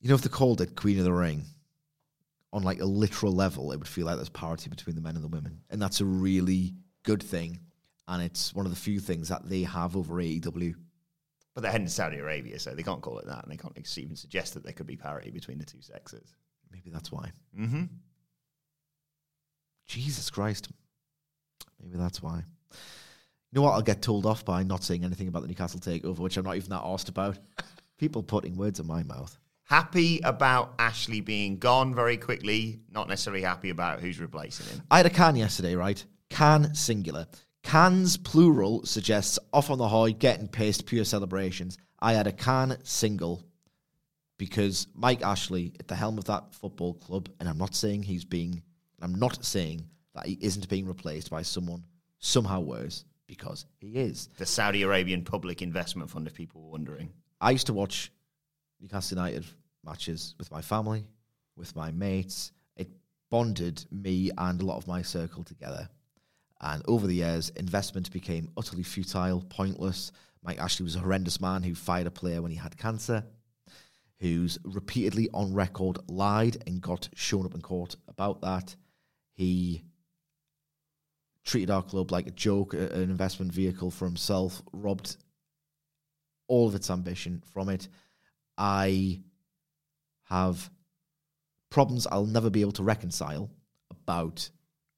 You 0.00 0.08
know, 0.08 0.14
if 0.16 0.22
they 0.22 0.28
called 0.28 0.60
it 0.60 0.74
Queen 0.74 0.98
of 0.98 1.04
the 1.04 1.12
Ring, 1.12 1.44
on 2.52 2.62
like 2.62 2.80
a 2.80 2.84
literal 2.84 3.32
level, 3.32 3.72
it 3.72 3.78
would 3.78 3.88
feel 3.88 4.06
like 4.06 4.16
there's 4.16 4.28
parity 4.28 4.70
between 4.70 4.96
the 4.96 5.02
men 5.02 5.14
and 5.14 5.24
the 5.24 5.28
women. 5.28 5.60
And 5.70 5.80
that's 5.80 6.00
a 6.00 6.04
really 6.04 6.74
good 7.08 7.22
thing. 7.22 7.58
And 8.06 8.22
it's 8.22 8.54
one 8.54 8.66
of 8.66 8.70
the 8.72 8.78
few 8.78 9.00
things 9.00 9.28
that 9.28 9.48
they 9.48 9.62
have 9.62 9.96
over 9.96 10.14
AEW. 10.14 10.74
But 11.54 11.62
they're 11.62 11.72
heading 11.72 11.86
to 11.86 11.92
Saudi 11.92 12.18
Arabia, 12.18 12.58
so 12.58 12.74
they 12.74 12.82
can't 12.82 13.00
call 13.00 13.18
it 13.18 13.26
that. 13.26 13.42
And 13.42 13.52
they 13.52 13.56
can't 13.56 13.76
even 13.98 14.16
suggest 14.16 14.54
that 14.54 14.62
there 14.62 14.72
could 14.72 14.86
be 14.86 14.96
parity 14.96 15.30
between 15.30 15.58
the 15.58 15.64
two 15.64 15.80
sexes. 15.80 16.34
Maybe 16.70 16.90
that's 16.90 17.10
why. 17.10 17.32
Mm-hmm. 17.58 17.84
Jesus 19.86 20.30
Christ. 20.30 20.68
Maybe 21.82 21.96
that's 21.96 22.22
why. 22.22 22.42
You 22.70 23.54
know 23.54 23.62
what? 23.62 23.72
I'll 23.72 23.82
get 23.82 24.02
told 24.02 24.26
off 24.26 24.44
by 24.44 24.62
not 24.62 24.84
saying 24.84 25.04
anything 25.04 25.28
about 25.28 25.42
the 25.42 25.48
Newcastle 25.48 25.80
takeover, 25.80 26.18
which 26.18 26.36
I'm 26.36 26.44
not 26.44 26.56
even 26.56 26.70
that 26.70 26.82
asked 26.84 27.08
about. 27.08 27.38
People 27.98 28.22
putting 28.22 28.56
words 28.56 28.80
in 28.80 28.86
my 28.86 29.02
mouth. 29.02 29.36
Happy 29.64 30.20
about 30.24 30.74
Ashley 30.78 31.20
being 31.20 31.58
gone 31.58 31.94
very 31.94 32.16
quickly, 32.16 32.80
not 32.90 33.08
necessarily 33.08 33.42
happy 33.42 33.70
about 33.70 34.00
who's 34.00 34.20
replacing 34.20 34.66
him. 34.66 34.82
I 34.90 34.98
had 34.98 35.06
a 35.06 35.10
can 35.10 35.36
yesterday, 35.36 35.74
right? 35.74 36.02
Can 36.30 36.74
singular. 36.74 37.26
Cans 37.62 38.16
plural 38.16 38.84
suggests 38.86 39.38
off 39.52 39.70
on 39.70 39.78
the 39.78 39.88
high, 39.88 40.10
getting 40.10 40.48
pissed, 40.48 40.86
pure 40.86 41.04
celebrations. 41.04 41.76
I 42.00 42.12
had 42.12 42.26
a 42.26 42.32
can 42.32 42.78
single 42.84 43.44
because 44.38 44.86
Mike 44.94 45.22
Ashley 45.22 45.74
at 45.80 45.88
the 45.88 45.96
helm 45.96 46.16
of 46.16 46.24
that 46.26 46.54
football 46.54 46.94
club, 46.94 47.28
and 47.40 47.48
I'm 47.48 47.58
not 47.58 47.74
saying 47.74 48.04
he's 48.04 48.24
being, 48.24 48.62
I'm 49.02 49.16
not 49.16 49.44
saying 49.44 49.84
that 50.14 50.26
he 50.26 50.38
isn't 50.40 50.68
being 50.68 50.86
replaced 50.86 51.30
by 51.30 51.42
someone 51.42 51.84
somehow 52.20 52.60
worse 52.60 53.04
because 53.26 53.66
he 53.80 53.96
is. 53.96 54.28
The 54.38 54.46
Saudi 54.46 54.82
Arabian 54.82 55.24
Public 55.24 55.60
Investment 55.60 56.10
Fund, 56.10 56.26
if 56.26 56.34
people 56.34 56.62
were 56.62 56.70
wondering. 56.70 57.10
I 57.40 57.50
used 57.50 57.66
to 57.66 57.74
watch 57.74 58.10
Newcastle 58.80 59.18
United 59.18 59.44
matches 59.84 60.34
with 60.38 60.50
my 60.50 60.62
family, 60.62 61.06
with 61.56 61.74
my 61.76 61.90
mates. 61.90 62.52
It 62.76 62.88
bonded 63.30 63.84
me 63.90 64.30
and 64.38 64.62
a 64.62 64.64
lot 64.64 64.78
of 64.78 64.86
my 64.86 65.02
circle 65.02 65.44
together. 65.44 65.88
And 66.60 66.82
over 66.88 67.06
the 67.06 67.14
years, 67.14 67.50
investment 67.50 68.10
became 68.10 68.50
utterly 68.56 68.82
futile, 68.82 69.44
pointless. 69.48 70.12
Mike 70.42 70.58
Ashley 70.58 70.84
was 70.84 70.96
a 70.96 71.00
horrendous 71.00 71.40
man 71.40 71.62
who 71.62 71.74
fired 71.74 72.06
a 72.06 72.10
player 72.10 72.42
when 72.42 72.50
he 72.50 72.56
had 72.56 72.76
cancer, 72.76 73.24
who's 74.18 74.58
repeatedly 74.64 75.28
on 75.32 75.54
record 75.54 75.98
lied 76.08 76.62
and 76.66 76.80
got 76.80 77.08
shown 77.14 77.46
up 77.46 77.54
in 77.54 77.60
court 77.60 77.96
about 78.08 78.40
that. 78.42 78.74
He 79.34 79.84
treated 81.44 81.70
our 81.70 81.82
club 81.82 82.10
like 82.10 82.26
a 82.26 82.32
joke, 82.32 82.74
an 82.74 83.02
investment 83.02 83.52
vehicle 83.52 83.90
for 83.90 84.04
himself, 84.04 84.60
robbed 84.72 85.16
all 86.48 86.66
of 86.66 86.74
its 86.74 86.90
ambition 86.90 87.42
from 87.52 87.68
it. 87.68 87.88
I 88.56 89.20
have 90.24 90.70
problems 91.70 92.06
I'll 92.06 92.26
never 92.26 92.50
be 92.50 92.60
able 92.62 92.72
to 92.72 92.82
reconcile 92.82 93.50
about 93.90 94.50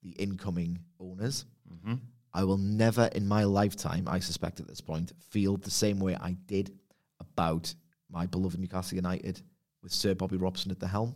the 0.03 0.11
incoming 0.11 0.79
owners. 0.99 1.45
Mm-hmm. 1.73 1.95
I 2.33 2.45
will 2.45 2.59
never 2.59 3.07
in 3.07 3.27
my 3.27 3.45
lifetime, 3.45 4.07
I 4.07 4.21
suspect 4.21 4.61
at 4.61 4.69
this 4.69 4.81
point, 4.81 5.13
feel 5.31 5.57
the 5.57 5.71
same 5.71 5.99
way 5.99 6.15
I 6.15 6.37
did 6.47 6.73
about 7.19 7.75
my 8.09 8.27
beloved 8.27 8.59
Newcastle 8.59 8.97
United 8.97 9.43
with 9.83 9.93
Sir 9.93 10.15
Bobby 10.15 10.37
Robson 10.37 10.71
at 10.71 10.79
the 10.79 10.87
helm. 10.87 11.15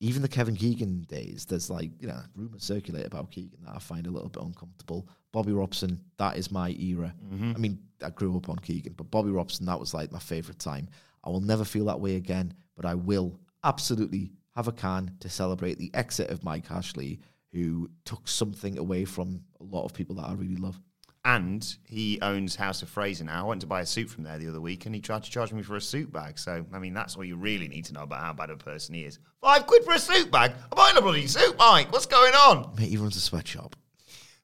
Even 0.00 0.22
the 0.22 0.28
Kevin 0.28 0.54
Keegan 0.54 1.02
days, 1.08 1.44
there's 1.44 1.70
like, 1.70 1.90
you 2.00 2.06
know, 2.06 2.20
rumours 2.36 2.62
circulate 2.62 3.06
about 3.06 3.32
Keegan 3.32 3.58
that 3.64 3.74
I 3.74 3.78
find 3.80 4.06
a 4.06 4.10
little 4.10 4.28
bit 4.28 4.42
uncomfortable. 4.42 5.08
Bobby 5.32 5.52
Robson, 5.52 6.00
that 6.18 6.36
is 6.36 6.52
my 6.52 6.70
era. 6.70 7.12
Mm-hmm. 7.32 7.52
I 7.56 7.58
mean, 7.58 7.78
I 8.04 8.10
grew 8.10 8.36
up 8.36 8.48
on 8.48 8.58
Keegan, 8.60 8.94
but 8.96 9.10
Bobby 9.10 9.30
Robson, 9.30 9.66
that 9.66 9.78
was 9.78 9.94
like 9.94 10.12
my 10.12 10.20
favourite 10.20 10.60
time. 10.60 10.88
I 11.24 11.30
will 11.30 11.40
never 11.40 11.64
feel 11.64 11.84
that 11.86 12.00
way 12.00 12.14
again, 12.14 12.54
but 12.76 12.86
I 12.86 12.94
will 12.94 13.40
absolutely 13.64 14.30
have 14.58 14.66
a 14.66 14.72
can 14.72 15.12
to 15.20 15.28
celebrate 15.28 15.78
the 15.78 15.88
exit 15.94 16.30
of 16.30 16.42
Mike 16.42 16.68
Ashley, 16.68 17.20
who 17.52 17.88
took 18.04 18.26
something 18.26 18.76
away 18.76 19.04
from 19.04 19.40
a 19.60 19.62
lot 19.62 19.84
of 19.84 19.94
people 19.94 20.16
that 20.16 20.24
I 20.24 20.32
really 20.32 20.56
love. 20.56 20.80
And 21.24 21.64
he 21.84 22.18
owns 22.22 22.56
House 22.56 22.82
of 22.82 22.88
Fraser 22.88 23.22
now. 23.22 23.44
I 23.44 23.48
went 23.48 23.60
to 23.60 23.68
buy 23.68 23.82
a 23.82 23.86
suit 23.86 24.10
from 24.10 24.24
there 24.24 24.36
the 24.36 24.48
other 24.48 24.60
week 24.60 24.84
and 24.84 24.92
he 24.96 25.00
tried 25.00 25.22
to 25.22 25.30
charge 25.30 25.52
me 25.52 25.62
for 25.62 25.76
a 25.76 25.80
suit 25.80 26.12
bag. 26.12 26.40
So, 26.40 26.66
I 26.72 26.80
mean, 26.80 26.92
that's 26.92 27.14
all 27.14 27.24
you 27.24 27.36
really 27.36 27.68
need 27.68 27.84
to 27.84 27.92
know 27.92 28.02
about 28.02 28.18
how 28.18 28.32
bad 28.32 28.50
a 28.50 28.56
person 28.56 28.96
he 28.96 29.04
is. 29.04 29.20
Five 29.40 29.64
quid 29.68 29.84
for 29.84 29.92
a 29.92 29.98
suit 30.00 30.28
bag? 30.32 30.50
I'm 30.72 30.76
buying 30.76 30.96
a 30.96 31.02
bloody 31.02 31.28
suit, 31.28 31.56
Mike. 31.56 31.92
What's 31.92 32.06
going 32.06 32.34
on? 32.34 32.74
Mate, 32.76 32.88
he 32.88 32.96
runs 32.96 33.16
a 33.16 33.20
sweatshop. 33.20 33.76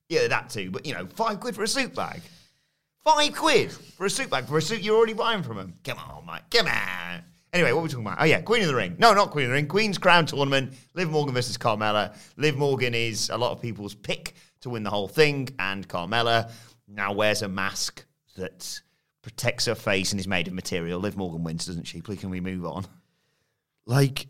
Yeah, 0.09 0.29
that 0.29 0.49
too. 0.49 0.71
But, 0.71 0.87
you 0.87 0.95
know, 0.95 1.09
five 1.09 1.41
quid 1.41 1.57
for 1.57 1.65
a 1.65 1.69
suit 1.69 1.93
bag? 1.93 2.21
Five 3.03 3.35
quid 3.35 3.73
for 3.73 4.07
a 4.07 4.11
suit 4.11 4.31
bag 4.31 4.47
for 4.47 4.59
a 4.59 4.63
suit 4.63 4.81
you're 4.81 4.97
already 4.97 5.15
buying 5.15 5.43
from 5.43 5.59
him? 5.59 5.75
Come 5.83 5.99
on, 5.99 6.25
Mike. 6.25 6.51
Come 6.51 6.69
on. 6.69 7.25
Anyway, 7.55 7.71
what 7.71 7.79
were 7.79 7.83
we 7.85 7.89
talking 7.89 8.05
about? 8.05 8.21
Oh, 8.21 8.25
yeah, 8.25 8.41
Queen 8.41 8.63
of 8.63 8.69
the 8.69 8.75
Ring. 8.75 8.97
No, 8.99 9.15
not 9.15 9.31
Queen 9.31 9.45
of 9.45 9.51
the 9.51 9.55
Ring. 9.55 9.69
Queen's 9.69 9.97
Crown 9.97 10.27
Tournament. 10.27 10.75
Liv 10.95 11.09
Morgan 11.09 11.35
versus 11.35 11.57
Carmella. 11.57 12.17
Liv 12.37 12.57
Morgan 12.57 12.95
is 12.95 13.31
a 13.31 13.39
lot 13.39 13.53
of 13.53 13.63
people's 13.63 13.95
pick 13.95 14.35
to 14.63 14.71
win 14.71 14.83
the 14.83 14.91
whole 14.91 15.07
thing, 15.07 15.49
and 15.61 15.89
Carmella 15.89 16.51
now 16.89 17.13
wears 17.13 17.43
a 17.43 17.49
mask 17.49 18.05
that 18.37 18.81
protects 19.23 19.67
her 19.67 19.77
face 19.77 20.11
and 20.11 20.19
is 20.19 20.27
made 20.27 20.49
of 20.49 20.53
material. 20.53 20.99
Liv 20.99 21.17
Morgan 21.17 21.45
wins, 21.45 21.67
doesn't 21.67 21.85
she? 21.85 22.03
Please, 22.03 22.19
can 22.19 22.31
we 22.31 22.41
move 22.41 22.67
on? 22.67 22.87
Like, 23.87 24.27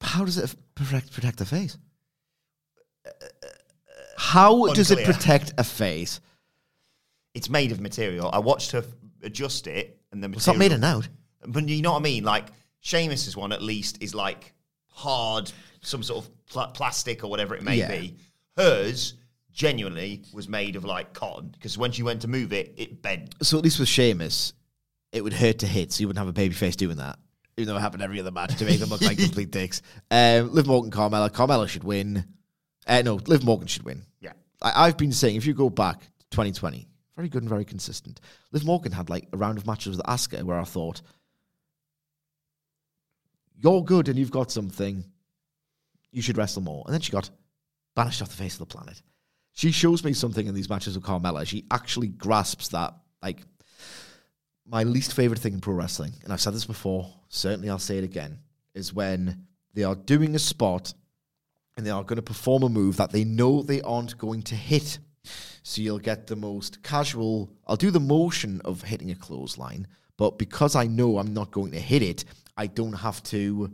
how 0.00 0.24
does 0.24 0.38
it 0.38 0.54
protect 0.74 1.12
protect 1.12 1.36
the 1.36 1.44
face? 1.44 1.76
How 4.16 4.72
does 4.72 4.90
it 4.90 5.04
protect 5.04 5.52
a 5.58 5.64
face? 5.64 6.20
It's 7.34 7.50
made 7.50 7.72
of 7.72 7.80
material. 7.80 8.30
I 8.32 8.38
watched 8.38 8.72
her 8.72 8.84
adjust 9.22 9.66
it, 9.66 10.00
and 10.12 10.22
the 10.22 10.28
material. 10.28 10.38
It's 10.38 10.46
not 10.46 10.56
made 10.56 10.72
of 10.72 10.80
now. 10.80 11.02
But 11.46 11.68
you 11.68 11.82
know 11.82 11.92
what 11.92 12.00
I 12.00 12.02
mean? 12.02 12.24
Like 12.24 12.46
Sheamus's 12.80 13.36
one, 13.36 13.52
at 13.52 13.62
least, 13.62 14.02
is 14.02 14.14
like 14.14 14.52
hard, 14.88 15.50
some 15.82 16.02
sort 16.02 16.24
of 16.24 16.46
pl- 16.46 16.70
plastic 16.74 17.22
or 17.24 17.28
whatever 17.30 17.54
it 17.54 17.62
may 17.62 17.76
Yeah. 17.76 17.90
be. 17.90 18.16
Hers 18.56 19.14
genuinely 19.52 20.22
was 20.32 20.48
made 20.48 20.76
of 20.76 20.84
like 20.84 21.12
cotton 21.12 21.48
because 21.48 21.76
when 21.78 21.92
she 21.92 22.02
went 22.02 22.22
to 22.22 22.28
move 22.28 22.52
it, 22.52 22.74
it 22.76 23.02
bent. 23.02 23.34
So 23.42 23.58
at 23.58 23.64
least 23.64 23.78
with 23.78 23.88
Sheamus, 23.88 24.52
it 25.12 25.22
would 25.22 25.32
hurt 25.32 25.60
to 25.60 25.66
hit, 25.66 25.92
so 25.92 26.00
you 26.00 26.06
wouldn't 26.08 26.18
have 26.24 26.28
a 26.28 26.32
baby 26.32 26.54
face 26.54 26.76
doing 26.76 26.96
that. 26.98 27.18
Even 27.56 27.68
though 27.72 27.78
it 27.78 27.80
happened 27.80 28.02
every 28.02 28.20
other 28.20 28.30
match 28.30 28.54
to 28.56 28.64
make 28.64 28.78
them 28.78 28.88
look 28.90 29.00
like 29.00 29.18
complete 29.18 29.50
dicks. 29.50 29.82
Um, 30.10 30.52
Liv 30.52 30.66
Morgan, 30.66 30.90
Carmella. 30.92 31.28
Carmella 31.30 31.68
should 31.68 31.82
win. 31.82 32.24
Uh, 32.86 33.02
no, 33.04 33.14
Liv 33.14 33.44
Morgan 33.44 33.66
should 33.66 33.82
win. 33.82 34.02
Yeah. 34.20 34.32
I, 34.62 34.86
I've 34.86 34.96
been 34.96 35.12
saying, 35.12 35.34
if 35.36 35.44
you 35.46 35.54
go 35.54 35.68
back 35.70 36.00
to 36.00 36.26
2020, 36.30 36.86
very 37.16 37.28
good 37.28 37.42
and 37.42 37.48
very 37.48 37.64
consistent. 37.64 38.20
Liv 38.52 38.64
Morgan 38.64 38.92
had 38.92 39.10
like 39.10 39.26
a 39.32 39.36
round 39.36 39.58
of 39.58 39.66
matches 39.66 39.96
with 39.96 40.06
Asuka 40.06 40.42
where 40.44 40.58
I 40.60 40.64
thought, 40.64 41.00
you're 43.60 43.82
good 43.82 44.08
and 44.08 44.18
you've 44.18 44.30
got 44.30 44.50
something, 44.50 45.04
you 46.12 46.22
should 46.22 46.36
wrestle 46.36 46.62
more. 46.62 46.84
And 46.86 46.94
then 46.94 47.00
she 47.00 47.12
got 47.12 47.30
banished 47.94 48.22
off 48.22 48.28
the 48.28 48.36
face 48.36 48.54
of 48.54 48.60
the 48.60 48.66
planet. 48.66 49.02
She 49.52 49.72
shows 49.72 50.04
me 50.04 50.12
something 50.12 50.46
in 50.46 50.54
these 50.54 50.70
matches 50.70 50.94
with 50.94 51.04
Carmella. 51.04 51.46
She 51.46 51.64
actually 51.70 52.08
grasps 52.08 52.68
that, 52.68 52.94
like, 53.22 53.42
my 54.64 54.84
least 54.84 55.14
favorite 55.14 55.40
thing 55.40 55.54
in 55.54 55.60
pro 55.60 55.74
wrestling, 55.74 56.12
and 56.22 56.32
I've 56.32 56.40
said 56.40 56.54
this 56.54 56.66
before, 56.66 57.12
certainly 57.28 57.70
I'll 57.70 57.78
say 57.78 57.98
it 57.98 58.04
again, 58.04 58.38
is 58.74 58.92
when 58.92 59.46
they 59.74 59.82
are 59.82 59.94
doing 59.94 60.34
a 60.34 60.38
spot 60.38 60.92
and 61.76 61.86
they 61.86 61.90
are 61.90 62.04
going 62.04 62.16
to 62.16 62.22
perform 62.22 62.62
a 62.62 62.68
move 62.68 62.98
that 62.98 63.10
they 63.10 63.24
know 63.24 63.62
they 63.62 63.80
aren't 63.80 64.18
going 64.18 64.42
to 64.42 64.54
hit. 64.54 64.98
So 65.62 65.80
you'll 65.80 65.98
get 65.98 66.26
the 66.26 66.36
most 66.36 66.82
casual, 66.82 67.50
I'll 67.66 67.76
do 67.76 67.90
the 67.90 68.00
motion 68.00 68.60
of 68.64 68.82
hitting 68.82 69.10
a 69.10 69.14
clothesline, 69.14 69.86
but 70.16 70.38
because 70.38 70.76
I 70.76 70.86
know 70.86 71.18
I'm 71.18 71.32
not 71.32 71.50
going 71.50 71.72
to 71.72 71.80
hit 71.80 72.02
it, 72.02 72.24
I 72.58 72.66
don't 72.66 72.92
have 72.92 73.22
to 73.24 73.72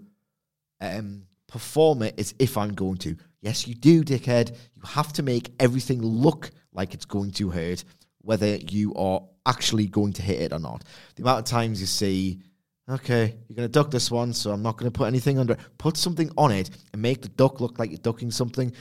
um, 0.81 1.23
perform 1.49 2.03
it 2.03 2.15
as 2.19 2.35
if 2.39 2.57
I'm 2.59 2.75
going 2.75 2.99
to. 2.99 3.17
Yes, 3.41 3.67
you 3.67 3.75
do, 3.75 4.05
dickhead. 4.05 4.51
You 4.51 4.83
have 4.85 5.13
to 5.15 5.23
make 5.23 5.53
everything 5.59 6.03
look 6.03 6.51
like 6.73 6.95
it's 6.95 7.07
going 7.07 7.33
to 7.33 7.51
hurt, 7.51 7.83
whether 8.21 8.57
you 8.57 8.95
are 8.95 9.23
actually 9.47 9.87
going 9.87 10.13
to 10.15 10.23
hit 10.23 10.41
it 10.41 10.53
or 10.53 10.59
not. 10.59 10.85
The 11.17 11.23
amount 11.23 11.41
of 11.41 11.45
times 11.47 11.81
you 11.81 11.87
see, 11.87 12.41
okay, 12.89 13.35
you're 13.49 13.57
going 13.57 13.69
to 13.69 13.73
duck 13.73 13.91
this 13.91 14.11
one, 14.11 14.33
so 14.33 14.53
I'm 14.53 14.63
not 14.63 14.77
going 14.77 14.91
to 14.91 14.97
put 14.97 15.07
anything 15.07 15.39
under 15.39 15.55
it. 15.55 15.61
Put 15.79 15.97
something 15.97 16.31
on 16.37 16.53
it 16.53 16.71
and 16.93 17.01
make 17.01 17.23
the 17.23 17.29
duck 17.29 17.61
look 17.61 17.79
like 17.79 17.91
you're 17.91 17.99
ducking 17.99 18.31
something. 18.31 18.73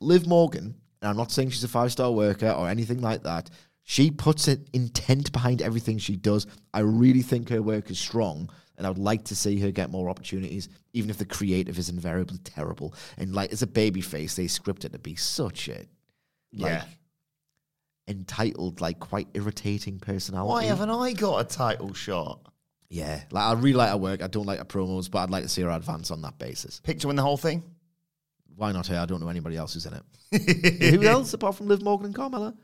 Liv 0.00 0.26
Morgan, 0.26 0.74
and 1.02 1.10
I'm 1.10 1.16
not 1.16 1.32
saying 1.32 1.50
she's 1.50 1.64
a 1.64 1.68
five 1.68 1.92
star 1.92 2.10
worker 2.10 2.50
or 2.50 2.68
anything 2.68 3.00
like 3.00 3.22
that. 3.24 3.50
She 3.82 4.10
puts 4.10 4.48
an 4.48 4.66
intent 4.72 5.32
behind 5.32 5.62
everything 5.62 5.98
she 5.98 6.16
does. 6.16 6.46
I 6.72 6.80
really 6.80 7.22
think 7.22 7.48
her 7.48 7.62
work 7.62 7.90
is 7.90 7.98
strong, 7.98 8.48
and 8.80 8.86
I 8.86 8.90
would 8.90 8.98
like 8.98 9.24
to 9.24 9.36
see 9.36 9.60
her 9.60 9.70
get 9.70 9.90
more 9.90 10.08
opportunities, 10.08 10.70
even 10.94 11.10
if 11.10 11.18
the 11.18 11.26
creative 11.26 11.78
is 11.78 11.90
invariably 11.90 12.38
terrible. 12.38 12.94
And 13.18 13.34
like 13.34 13.52
as 13.52 13.60
a 13.60 13.66
baby 13.66 14.00
face, 14.00 14.36
they 14.36 14.46
script 14.46 14.86
it 14.86 14.92
to 14.94 14.98
be 14.98 15.16
such 15.16 15.68
a 15.68 15.84
like 16.54 16.72
Yeah. 16.72 16.84
entitled, 18.08 18.80
like 18.80 18.98
quite 18.98 19.28
irritating 19.34 19.98
personality. 20.00 20.48
Why 20.50 20.64
haven't 20.64 20.90
I 20.90 21.12
got 21.12 21.40
a 21.40 21.44
title 21.44 21.92
shot? 21.94 22.40
Yeah, 22.88 23.20
like 23.30 23.44
I 23.44 23.52
really 23.52 23.74
like 23.74 23.90
her 23.90 23.96
work. 23.98 24.22
I 24.22 24.26
don't 24.26 24.46
like 24.46 24.58
her 24.58 24.64
promos, 24.64 25.10
but 25.10 25.18
I'd 25.20 25.30
like 25.30 25.42
to 25.44 25.48
see 25.48 25.62
her 25.62 25.70
advance 25.70 26.10
on 26.10 26.22
that 26.22 26.38
basis. 26.38 26.80
Pick 26.82 26.98
to 27.00 27.06
win 27.06 27.16
the 27.16 27.22
whole 27.22 27.36
thing? 27.36 27.62
Why 28.56 28.72
not 28.72 28.86
her? 28.88 28.98
I 28.98 29.04
don't 29.06 29.20
know 29.20 29.28
anybody 29.28 29.56
else 29.56 29.74
who's 29.74 29.86
in 29.86 29.92
it. 29.94 30.94
Who 30.94 31.02
else 31.06 31.32
apart 31.34 31.54
from 31.54 31.68
Liv 31.68 31.82
Morgan 31.82 32.06
and 32.06 32.14
Carmella? 32.14 32.56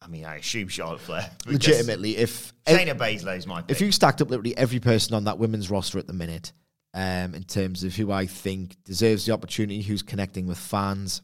I 0.00 0.06
mean, 0.08 0.24
I 0.24 0.36
assume 0.36 0.68
Charlotte 0.68 1.00
Flair. 1.00 1.30
Legitimately, 1.46 2.16
if 2.16 2.52
Shayna 2.66 2.96
Baszler 2.96 3.36
is 3.36 3.46
my 3.46 3.62
pick. 3.62 3.70
if 3.70 3.80
you 3.80 3.90
stacked 3.92 4.22
up 4.22 4.30
literally 4.30 4.56
every 4.56 4.80
person 4.80 5.14
on 5.14 5.24
that 5.24 5.38
women's 5.38 5.70
roster 5.70 5.98
at 5.98 6.06
the 6.06 6.12
minute, 6.12 6.52
um, 6.94 7.34
in 7.34 7.42
terms 7.42 7.84
of 7.84 7.94
who 7.94 8.10
I 8.12 8.26
think 8.26 8.76
deserves 8.84 9.26
the 9.26 9.32
opportunity, 9.32 9.82
who's 9.82 10.02
connecting 10.02 10.46
with 10.46 10.58
fans, 10.58 11.22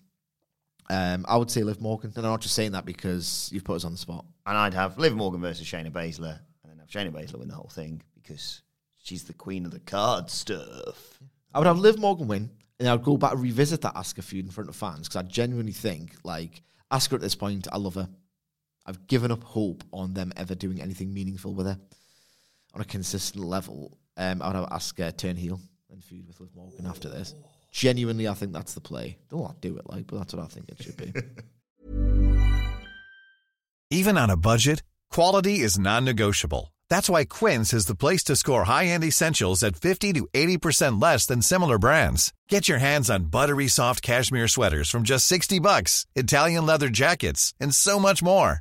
um, 0.90 1.24
I 1.28 1.36
would 1.36 1.50
say 1.50 1.62
Liv 1.62 1.80
Morgan. 1.80 2.12
And 2.14 2.26
I'm 2.26 2.32
not 2.32 2.40
just 2.40 2.54
saying 2.54 2.72
that 2.72 2.84
because 2.84 3.48
you've 3.52 3.64
put 3.64 3.76
us 3.76 3.84
on 3.84 3.92
the 3.92 3.98
spot. 3.98 4.24
and 4.46 4.56
I'd 4.56 4.74
have 4.74 4.98
Liv 4.98 5.14
Morgan 5.14 5.40
versus 5.40 5.66
Shayna 5.66 5.90
Baszler, 5.90 6.38
and 6.62 6.70
then 6.70 6.78
have 6.78 6.88
Shayna 6.88 7.10
Baszler 7.12 7.38
win 7.38 7.48
the 7.48 7.54
whole 7.54 7.70
thing 7.72 8.02
because 8.14 8.62
she's 9.02 9.24
the 9.24 9.32
queen 9.34 9.64
of 9.64 9.70
the 9.70 9.80
card 9.80 10.30
stuff. 10.30 11.20
I 11.54 11.58
would 11.58 11.66
have 11.66 11.78
Liv 11.78 11.98
Morgan 11.98 12.26
win, 12.26 12.50
and 12.80 12.88
I'd 12.88 13.04
go 13.04 13.16
back 13.16 13.32
and 13.32 13.40
revisit 13.42 13.80
that 13.82 13.94
Asuka 13.94 14.24
feud 14.24 14.44
in 14.44 14.50
front 14.50 14.68
of 14.68 14.76
fans 14.76 15.08
because 15.08 15.16
I 15.16 15.22
genuinely 15.22 15.72
think, 15.72 16.16
like, 16.24 16.62
Asuka 16.92 17.14
at 17.14 17.20
this 17.20 17.34
point, 17.36 17.68
I 17.72 17.78
love 17.78 17.94
her. 17.94 18.08
I've 18.86 19.06
given 19.06 19.30
up 19.30 19.42
hope 19.42 19.82
on 19.92 20.14
them 20.14 20.32
ever 20.36 20.54
doing 20.54 20.80
anything 20.80 21.12
meaningful 21.12 21.54
with 21.54 21.66
her 21.66 21.78
on 22.74 22.80
a 22.80 22.84
consistent 22.84 23.44
level. 23.44 23.98
Um, 24.16 24.42
I 24.42 24.48
would 24.48 24.56
have 24.56 24.68
Asuka 24.68 25.16
turn 25.16 25.36
heel 25.36 25.60
and 25.90 26.02
feud 26.04 26.26
with 26.26 26.40
Liv 26.40 26.50
Morgan 26.54 26.86
after 26.86 27.08
this. 27.08 27.34
Genuinely, 27.72 28.28
I 28.28 28.34
think 28.34 28.52
that's 28.52 28.74
the 28.74 28.80
play. 28.80 29.18
Don't 29.30 29.60
do 29.60 29.76
it 29.78 29.88
like, 29.88 30.06
but 30.06 30.18
that's 30.18 30.34
what 30.34 30.44
I 30.44 30.48
think 30.48 30.68
it 30.68 30.82
should 30.82 30.96
be. 30.96 31.12
Even 33.90 34.16
on 34.18 34.30
a 34.30 34.36
budget, 34.36 34.82
quality 35.10 35.60
is 35.60 35.78
non-negotiable. 35.78 36.72
That's 36.88 37.08
why 37.08 37.24
Quince 37.24 37.72
is 37.72 37.86
the 37.86 37.94
place 37.94 38.22
to 38.24 38.36
score 38.36 38.64
high-end 38.64 39.04
essentials 39.04 39.62
at 39.62 39.76
50 39.76 40.12
to 40.14 40.28
80% 40.34 41.00
less 41.00 41.26
than 41.26 41.42
similar 41.42 41.78
brands. 41.78 42.32
Get 42.48 42.68
your 42.68 42.78
hands 42.78 43.10
on 43.10 43.24
buttery 43.24 43.68
soft 43.68 44.02
cashmere 44.02 44.48
sweaters 44.48 44.90
from 44.90 45.02
just 45.02 45.26
60 45.26 45.58
bucks, 45.60 46.06
Italian 46.14 46.66
leather 46.66 46.88
jackets, 46.88 47.54
and 47.58 47.74
so 47.74 47.98
much 47.98 48.22
more. 48.22 48.60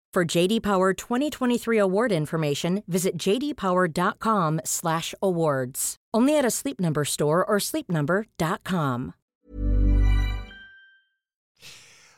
For 0.13 0.25
JD 0.25 0.61
Power 0.61 0.93
2023 0.93 1.77
award 1.77 2.11
information, 2.11 2.83
visit 2.85 3.15
jdpower.com/awards. 3.15 5.95
Only 6.13 6.37
at 6.37 6.43
a 6.43 6.51
Sleep 6.51 6.81
Number 6.81 7.05
store 7.05 7.45
or 7.45 7.59
sleepnumber.com. 7.59 9.13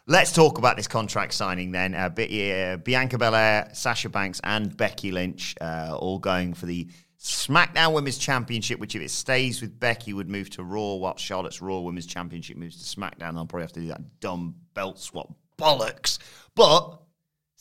Let's 0.08 0.34
talk 0.34 0.58
about 0.58 0.76
this 0.76 0.88
contract 0.88 1.36
signing 1.36 1.72
then. 1.72 1.94
Uh, 1.94 2.10
uh, 2.10 2.78
Bianca 2.78 3.20
Belair, 3.20 3.70
Sasha 3.74 4.10
Banks, 4.10 4.42
and 4.44 4.76
Becky 4.76 5.12
Lynch 5.12 5.54
uh, 5.62 5.96
all 5.96 6.18
going 6.18 6.56
for 6.56 6.66
the 6.66 6.88
SmackDown 7.20 7.94
Women's 7.94 8.18
Championship, 8.18 8.80
which 8.80 8.96
if 8.96 9.04
it 9.04 9.12
stays 9.12 9.62
with 9.62 9.80
Becky 9.80 10.14
would 10.14 10.30
move 10.30 10.50
to 10.50 10.64
Raw, 10.64 10.96
while 10.96 11.16
Charlotte's 11.18 11.62
Raw 11.62 11.82
Women's 11.82 12.08
Championship 12.08 12.58
moves 12.58 12.78
to 12.78 12.86
SmackDown. 13.00 13.36
They'll 13.36 13.46
probably 13.46 13.62
have 13.62 13.74
to 13.74 13.82
do 13.82 13.88
that 13.90 14.20
dumb 14.20 14.56
belt 14.74 14.98
swap 14.98 15.32
bollocks. 15.60 16.18
But 16.56 17.04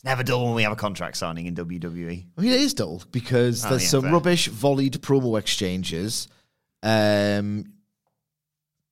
it's 0.03 0.09
never 0.09 0.23
dull 0.23 0.45
when 0.45 0.55
we 0.55 0.63
have 0.63 0.71
a 0.73 0.75
contract 0.75 1.15
signing 1.17 1.45
in 1.45 1.55
WWE. 1.55 2.25
I 2.37 2.41
mean, 2.41 2.51
it 2.51 2.59
is 2.61 2.73
dull 2.73 3.01
because 3.11 3.65
Oh, 3.65 3.69
there's 3.69 3.83
yeah, 3.83 3.89
some 3.89 4.01
fair. 4.03 4.11
rubbish 4.13 4.49
volleyed 4.49 4.97
promo 4.99 5.39
exchanges 5.39 6.27
um, 6.81 7.65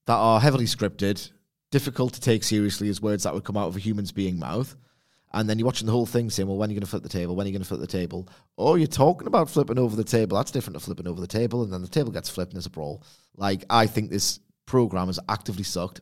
that 0.07 0.15
are 0.15 0.39
heavily 0.39 0.65
scripted, 0.65 1.29
difficult 1.71 2.13
to 2.13 2.21
take 2.21 2.43
seriously 2.43 2.89
as 2.89 3.01
words 3.01 3.23
that 3.23 3.33
would 3.33 3.43
come 3.43 3.57
out 3.57 3.67
of 3.67 3.75
a 3.75 3.79
human's 3.79 4.11
being 4.11 4.39
mouth. 4.39 4.75
And 5.33 5.49
then 5.49 5.57
you're 5.57 5.65
watching 5.65 5.85
the 5.85 5.93
whole 5.93 6.05
thing 6.05 6.29
saying, 6.29 6.47
well, 6.47 6.57
when 6.57 6.69
are 6.69 6.73
you 6.73 6.75
going 6.79 6.85
to 6.85 6.89
flip 6.89 7.03
the 7.03 7.09
table? 7.09 7.35
When 7.37 7.45
are 7.45 7.47
you 7.47 7.53
going 7.53 7.61
to 7.61 7.67
flip 7.67 7.79
the 7.79 7.87
table? 7.87 8.27
Oh, 8.57 8.75
you're 8.75 8.87
talking 8.87 9.27
about 9.27 9.49
flipping 9.49 9.79
over 9.79 9.95
the 9.95 10.03
table. 10.03 10.35
That's 10.35 10.51
different 10.51 10.77
to 10.77 10.83
flipping 10.83 11.07
over 11.07 11.21
the 11.21 11.27
table. 11.27 11.63
And 11.63 11.71
then 11.71 11.81
the 11.81 11.87
table 11.87 12.11
gets 12.11 12.29
flipped 12.29 12.51
and 12.51 12.57
there's 12.57 12.65
a 12.65 12.69
brawl. 12.69 13.01
Like, 13.37 13.63
I 13.69 13.87
think 13.87 14.09
this 14.09 14.39
program 14.65 15.07
has 15.07 15.19
actively 15.29 15.63
sucked. 15.63 16.01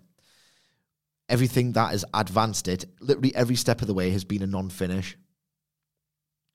Everything 1.30 1.74
that 1.74 1.92
has 1.92 2.04
advanced 2.14 2.68
it, 2.68 2.86
literally 3.00 3.34
every 3.36 3.56
step 3.56 3.82
of 3.82 3.88
the 3.88 3.94
way, 3.94 4.10
has 4.10 4.26
been 4.26 4.44
a 4.44 4.48
non 4.48 4.70
finish 4.70 5.16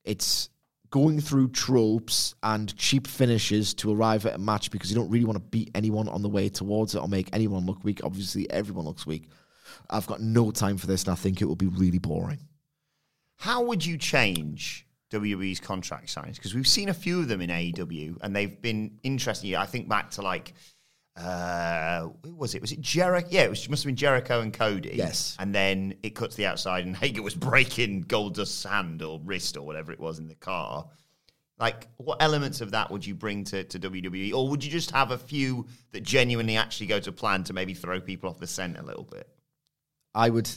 it's 0.05 0.49
going 0.91 1.19
through 1.19 1.49
tropes 1.49 2.35
and 2.43 2.75
cheap 2.77 3.07
finishes 3.07 3.73
to 3.73 3.93
arrive 3.93 4.25
at 4.25 4.35
a 4.35 4.37
match 4.37 4.71
because 4.71 4.89
you 4.89 4.95
don't 4.95 5.09
really 5.09 5.25
want 5.25 5.35
to 5.35 5.43
beat 5.43 5.71
anyone 5.75 6.07
on 6.07 6.21
the 6.21 6.29
way 6.29 6.47
towards 6.47 6.95
it 6.95 6.99
or 6.99 7.07
make 7.09 7.29
anyone 7.33 7.65
look 7.65 7.83
weak. 7.83 8.01
Obviously, 8.03 8.49
everyone 8.49 8.85
looks 8.85 9.05
weak. 9.05 9.27
I've 9.89 10.07
got 10.07 10.21
no 10.21 10.51
time 10.51 10.77
for 10.77 10.87
this, 10.87 11.03
and 11.03 11.11
I 11.11 11.15
think 11.15 11.41
it 11.41 11.45
will 11.45 11.55
be 11.55 11.67
really 11.67 11.97
boring. 11.97 12.39
How 13.37 13.63
would 13.63 13.85
you 13.85 13.97
change 13.97 14.87
WWE's 15.11 15.59
contract 15.59 16.07
signings? 16.07 16.35
Because 16.35 16.55
we've 16.55 16.67
seen 16.67 16.87
a 16.87 16.93
few 16.93 17.19
of 17.19 17.27
them 17.27 17.41
in 17.41 17.49
AEW, 17.49 18.17
and 18.21 18.35
they've 18.35 18.61
been 18.61 18.99
interesting. 19.03 19.55
I 19.55 19.65
think 19.65 19.89
back 19.89 20.11
to 20.11 20.21
like, 20.21 20.53
uh, 21.15 22.09
who 22.23 22.35
was 22.35 22.55
it? 22.55 22.61
Was 22.61 22.71
it 22.71 22.81
Jericho? 22.81 23.27
Yeah, 23.31 23.43
it 23.43 23.49
was, 23.49 23.69
must 23.69 23.83
have 23.83 23.89
been 23.89 23.95
Jericho 23.95 24.41
and 24.41 24.53
Cody. 24.53 24.91
Yes. 24.95 25.35
And 25.39 25.55
then 25.55 25.95
it 26.03 26.15
cuts 26.15 26.35
to 26.35 26.37
the 26.37 26.47
outside, 26.47 26.85
and 26.85 26.95
Hager 27.01 27.21
was 27.21 27.35
breaking 27.35 28.01
Goldust's 28.01 28.63
hand 28.63 29.01
or 29.01 29.19
wrist 29.23 29.55
or 29.57 29.65
whatever 29.65 29.91
it 29.91 29.99
was 29.99 30.19
in 30.19 30.27
the 30.27 30.35
car. 30.35 30.85
Like, 31.57 31.87
what 31.95 32.21
elements 32.21 32.59
of 32.59 32.71
that 32.71 32.91
would 32.91 33.05
you 33.05 33.15
bring 33.15 33.45
to, 33.45 33.63
to 33.63 33.79
WWE? 33.79 34.33
Or 34.33 34.49
would 34.49 34.61
you 34.61 34.69
just 34.69 34.91
have 34.91 35.11
a 35.11 35.17
few 35.17 35.67
that 35.93 36.03
genuinely 36.03 36.57
actually 36.57 36.87
go 36.87 36.99
to 36.99 37.13
plan 37.13 37.45
to 37.45 37.53
maybe 37.53 37.73
throw 37.73 38.01
people 38.01 38.29
off 38.29 38.39
the 38.39 38.47
scent 38.47 38.77
a 38.77 38.83
little 38.83 39.05
bit? 39.05 39.29
I 40.13 40.29
would 40.29 40.49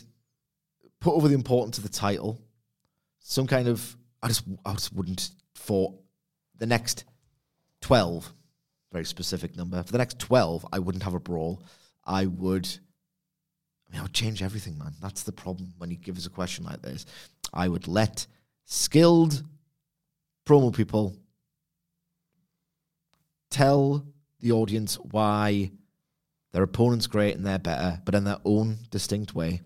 put 1.01 1.15
over 1.15 1.29
the 1.29 1.35
importance 1.35 1.79
of 1.79 1.85
the 1.85 1.89
title. 1.89 2.41
Some 3.21 3.47
kind 3.47 3.69
of 3.69 3.97
I 4.23 4.29
just 4.29 4.45
I 4.65 4.73
just 4.73 4.93
wouldn't 4.93 5.31
for 5.55 5.95
the 6.57 6.67
next 6.67 7.05
twelve, 7.81 8.33
very 8.93 9.05
specific 9.05 9.57
number. 9.57 9.83
For 9.83 9.93
the 9.93 9.99
next 9.99 10.19
twelve, 10.19 10.67
I 10.73 10.79
wouldn't 10.79 11.05
have 11.05 11.15
a 11.15 11.21
brawl. 11.21 11.63
I 12.05 12.27
would 12.27 12.67
I 13.87 13.93
mean 13.93 14.01
I 14.01 14.03
would 14.03 14.15
change 14.15 14.43
everything, 14.43 14.79
man. 14.79 14.95
That's 15.01 15.23
the 15.23 15.33
problem 15.33 15.75
when 15.79 15.91
you 15.91 15.97
give 15.97 16.17
us 16.17 16.27
a 16.27 16.31
question 16.31 16.65
like 16.65 16.83
this. 16.83 17.07
I 17.53 17.69
would 17.69 17.89
let 17.89 18.27
skilled 18.65 19.43
promo 20.47 20.75
people 20.75 21.17
tell 23.51 24.05
the 24.41 24.53
audience 24.53 24.97
why 24.97 25.71
their 26.53 26.63
opponent's 26.63 27.07
great 27.07 27.37
and 27.37 27.45
they're 27.45 27.59
better, 27.59 28.01
but 28.05 28.15
in 28.15 28.25
their 28.25 28.39
own 28.45 28.79
distinct 28.91 29.35
way. 29.35 29.63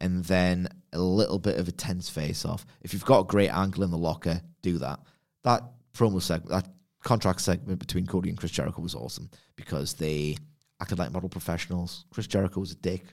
And 0.00 0.24
then 0.24 0.68
a 0.92 1.00
little 1.00 1.38
bit 1.38 1.58
of 1.58 1.68
a 1.68 1.72
tense 1.72 2.08
face 2.08 2.44
off. 2.44 2.64
If 2.82 2.92
you've 2.92 3.04
got 3.04 3.20
a 3.20 3.24
great 3.24 3.48
angle 3.48 3.82
in 3.82 3.90
the 3.90 3.98
locker, 3.98 4.40
do 4.62 4.78
that. 4.78 5.00
That 5.42 5.62
promo 5.94 6.22
segment, 6.22 6.50
that 6.50 6.68
contract 7.06 7.40
segment 7.40 7.78
between 7.78 8.04
Cody 8.04 8.28
and 8.28 8.36
Chris 8.36 8.50
Jericho 8.50 8.82
was 8.82 8.96
awesome 8.96 9.30
because 9.54 9.94
they 9.94 10.36
acted 10.80 10.98
like 10.98 11.12
model 11.12 11.28
professionals. 11.28 12.04
Chris 12.10 12.26
Jericho 12.26 12.58
was 12.58 12.72
a 12.72 12.76
dick. 12.76 13.04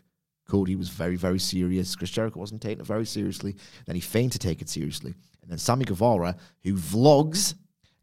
Cody 0.50 0.76
was 0.76 0.90
very, 0.90 1.16
very 1.16 1.38
serious. 1.38 1.96
Chris 1.96 2.10
Jericho 2.10 2.40
wasn't 2.40 2.62
taking 2.62 2.80
it 2.80 2.88
very 2.88 3.06
seriously. 3.06 3.56
Then 3.86 3.94
he 3.96 4.02
feigned 4.02 4.32
to 4.32 4.40
take 4.40 4.64
it 4.64 4.68
seriously. 4.68 5.14
And 5.44 5.52
then 5.52 5.60
Sammy 5.60 5.86
Guevara, 5.86 6.36
who 6.64 6.74
vlogs, 6.74 7.54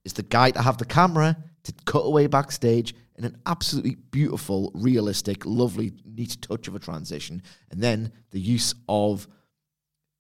is 0.04 0.12
the 0.12 0.22
guy 0.22 0.52
to 0.52 0.62
have 0.62 0.78
the 0.78 0.84
camera 0.84 1.36
to 1.64 1.74
cut 1.86 2.04
away 2.04 2.28
backstage 2.28 2.94
in 3.16 3.24
an 3.24 3.36
absolutely 3.46 3.96
beautiful, 3.96 4.70
realistic, 4.74 5.44
lovely, 5.44 5.92
neat 6.04 6.40
touch 6.40 6.68
of 6.68 6.76
a 6.76 6.78
transition. 6.78 7.42
And 7.72 7.82
then 7.82 8.12
the 8.30 8.40
use 8.40 8.76
of 8.88 9.26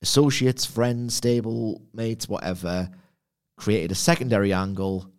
associates, 0.02 0.66
friends, 0.66 1.14
stable 1.14 1.82
mates, 1.94 2.28
whatever, 2.28 2.90
created 3.56 3.92
a 3.92 3.94
secondary 3.94 4.52
angle 4.52 5.12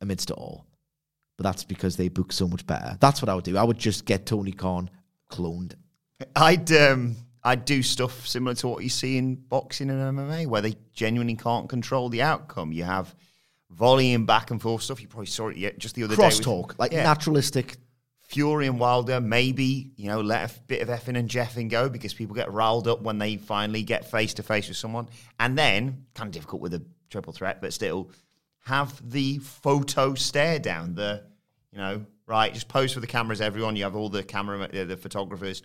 amidst 0.00 0.30
it 0.30 0.34
all. 0.34 0.66
But 1.36 1.44
that's 1.44 1.64
because 1.64 1.96
they 1.96 2.08
book 2.08 2.32
so 2.32 2.48
much 2.48 2.66
better. 2.66 2.96
That's 3.00 3.20
what 3.20 3.28
I 3.28 3.34
would 3.34 3.44
do. 3.44 3.56
I 3.58 3.62
would 3.64 3.78
just 3.78 4.04
get 4.06 4.24
Tony 4.26 4.52
Khan 4.52 4.88
cloned. 5.30 5.74
I'd 6.34 6.72
um, 6.72 7.16
I'd 7.44 7.64
do 7.66 7.82
stuff 7.82 8.26
similar 8.26 8.54
to 8.56 8.68
what 8.68 8.82
you 8.82 8.88
see 8.88 9.18
in 9.18 9.34
boxing 9.34 9.90
and 9.90 10.00
MMA, 10.18 10.46
where 10.46 10.62
they 10.62 10.76
genuinely 10.94 11.34
can't 11.36 11.68
control 11.68 12.08
the 12.08 12.22
outcome. 12.22 12.72
You 12.72 12.84
have 12.84 13.14
volleying 13.70 14.24
back 14.24 14.50
and 14.50 14.62
forth 14.62 14.82
stuff. 14.82 15.02
You 15.02 15.08
probably 15.08 15.26
saw 15.26 15.48
it 15.48 15.56
yet 15.58 15.78
just 15.78 15.94
the 15.94 16.04
other 16.04 16.16
day. 16.16 16.24
with- 16.26 16.34
Crosstalk, 16.40 16.78
like 16.78 16.92
Yeah. 16.92 17.02
naturalistic. 17.02 17.76
Fury 18.22 18.66
and 18.66 18.80
Wilder, 18.80 19.20
maybe 19.20 19.92
you 19.96 20.08
know 20.08 20.20
let 20.20 20.50
a 20.50 20.60
bit 20.62 20.82
of 20.82 20.88
effing 20.88 21.16
and 21.16 21.28
jeffing 21.28 21.68
go 21.70 21.88
because 21.88 22.12
people 22.12 22.34
get 22.34 22.50
riled 22.50 22.88
up 22.88 23.00
when 23.00 23.18
they 23.18 23.36
finally 23.36 23.84
get 23.84 24.10
face 24.10 24.34
to 24.34 24.42
face 24.42 24.66
with 24.66 24.76
someone, 24.76 25.08
and 25.38 25.56
then 25.56 26.06
kind 26.14 26.26
of 26.28 26.32
difficult 26.32 26.60
with 26.60 26.74
a 26.74 26.82
triple 27.08 27.32
threat, 27.32 27.60
but 27.60 27.72
still 27.72 28.10
have 28.66 29.00
the 29.10 29.38
photo 29.38 30.14
stare 30.14 30.58
down. 30.58 30.94
The 30.94 31.22
you 31.72 31.78
know 31.78 32.04
right, 32.26 32.52
just 32.52 32.68
pose 32.68 32.92
for 32.92 33.00
the 33.00 33.06
cameras. 33.06 33.40
Everyone, 33.40 33.76
you 33.76 33.84
have 33.84 33.94
all 33.94 34.08
the 34.08 34.24
camera, 34.24 34.60
uh, 34.62 34.84
the 34.84 34.96
photographers. 34.96 35.62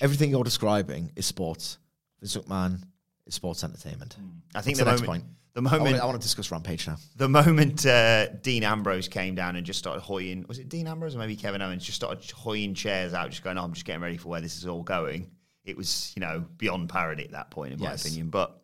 Everything 0.00 0.30
you're 0.30 0.44
describing 0.44 1.12
is 1.16 1.26
sports. 1.26 1.78
Vince 2.20 2.36
McMahon 2.36 2.82
is 3.26 3.34
sports 3.34 3.62
entertainment. 3.62 4.16
I 4.54 4.62
think 4.62 4.76
What's 4.76 4.78
the, 4.78 4.84
the 4.84 4.90
next 4.90 5.00
moment, 5.02 5.22
point? 5.22 5.24
the 5.52 5.60
I 5.60 5.62
moment, 5.62 5.82
want, 5.82 6.02
I 6.02 6.06
want 6.06 6.20
to 6.20 6.24
discuss 6.26 6.50
Rampage 6.50 6.86
now. 6.86 6.96
the 7.16 7.28
moment 7.28 7.84
uh, 7.84 8.28
Dean 8.42 8.64
Ambrose 8.64 9.06
came 9.06 9.34
down 9.34 9.56
and 9.56 9.66
just 9.66 9.78
started 9.78 10.00
hoying, 10.00 10.46
was 10.48 10.58
it 10.58 10.70
Dean 10.70 10.86
Ambrose 10.86 11.14
or 11.14 11.18
maybe 11.18 11.36
Kevin 11.36 11.60
Owens? 11.60 11.84
Just 11.84 11.96
started 11.96 12.28
hoying 12.30 12.74
chairs 12.74 13.12
out, 13.12 13.28
just 13.30 13.44
going, 13.44 13.58
oh, 13.58 13.64
I'm 13.64 13.74
just 13.74 13.84
getting 13.84 14.02
ready 14.02 14.16
for 14.16 14.28
where 14.28 14.40
this 14.40 14.56
is 14.56 14.66
all 14.66 14.82
going. 14.82 15.30
It 15.64 15.76
was, 15.76 16.12
you 16.16 16.20
know, 16.20 16.44
beyond 16.56 16.88
parody 16.88 17.24
at 17.24 17.32
that 17.32 17.50
point, 17.50 17.74
in 17.74 17.80
my 17.80 17.92
opinion. 17.92 18.30
But 18.30 18.63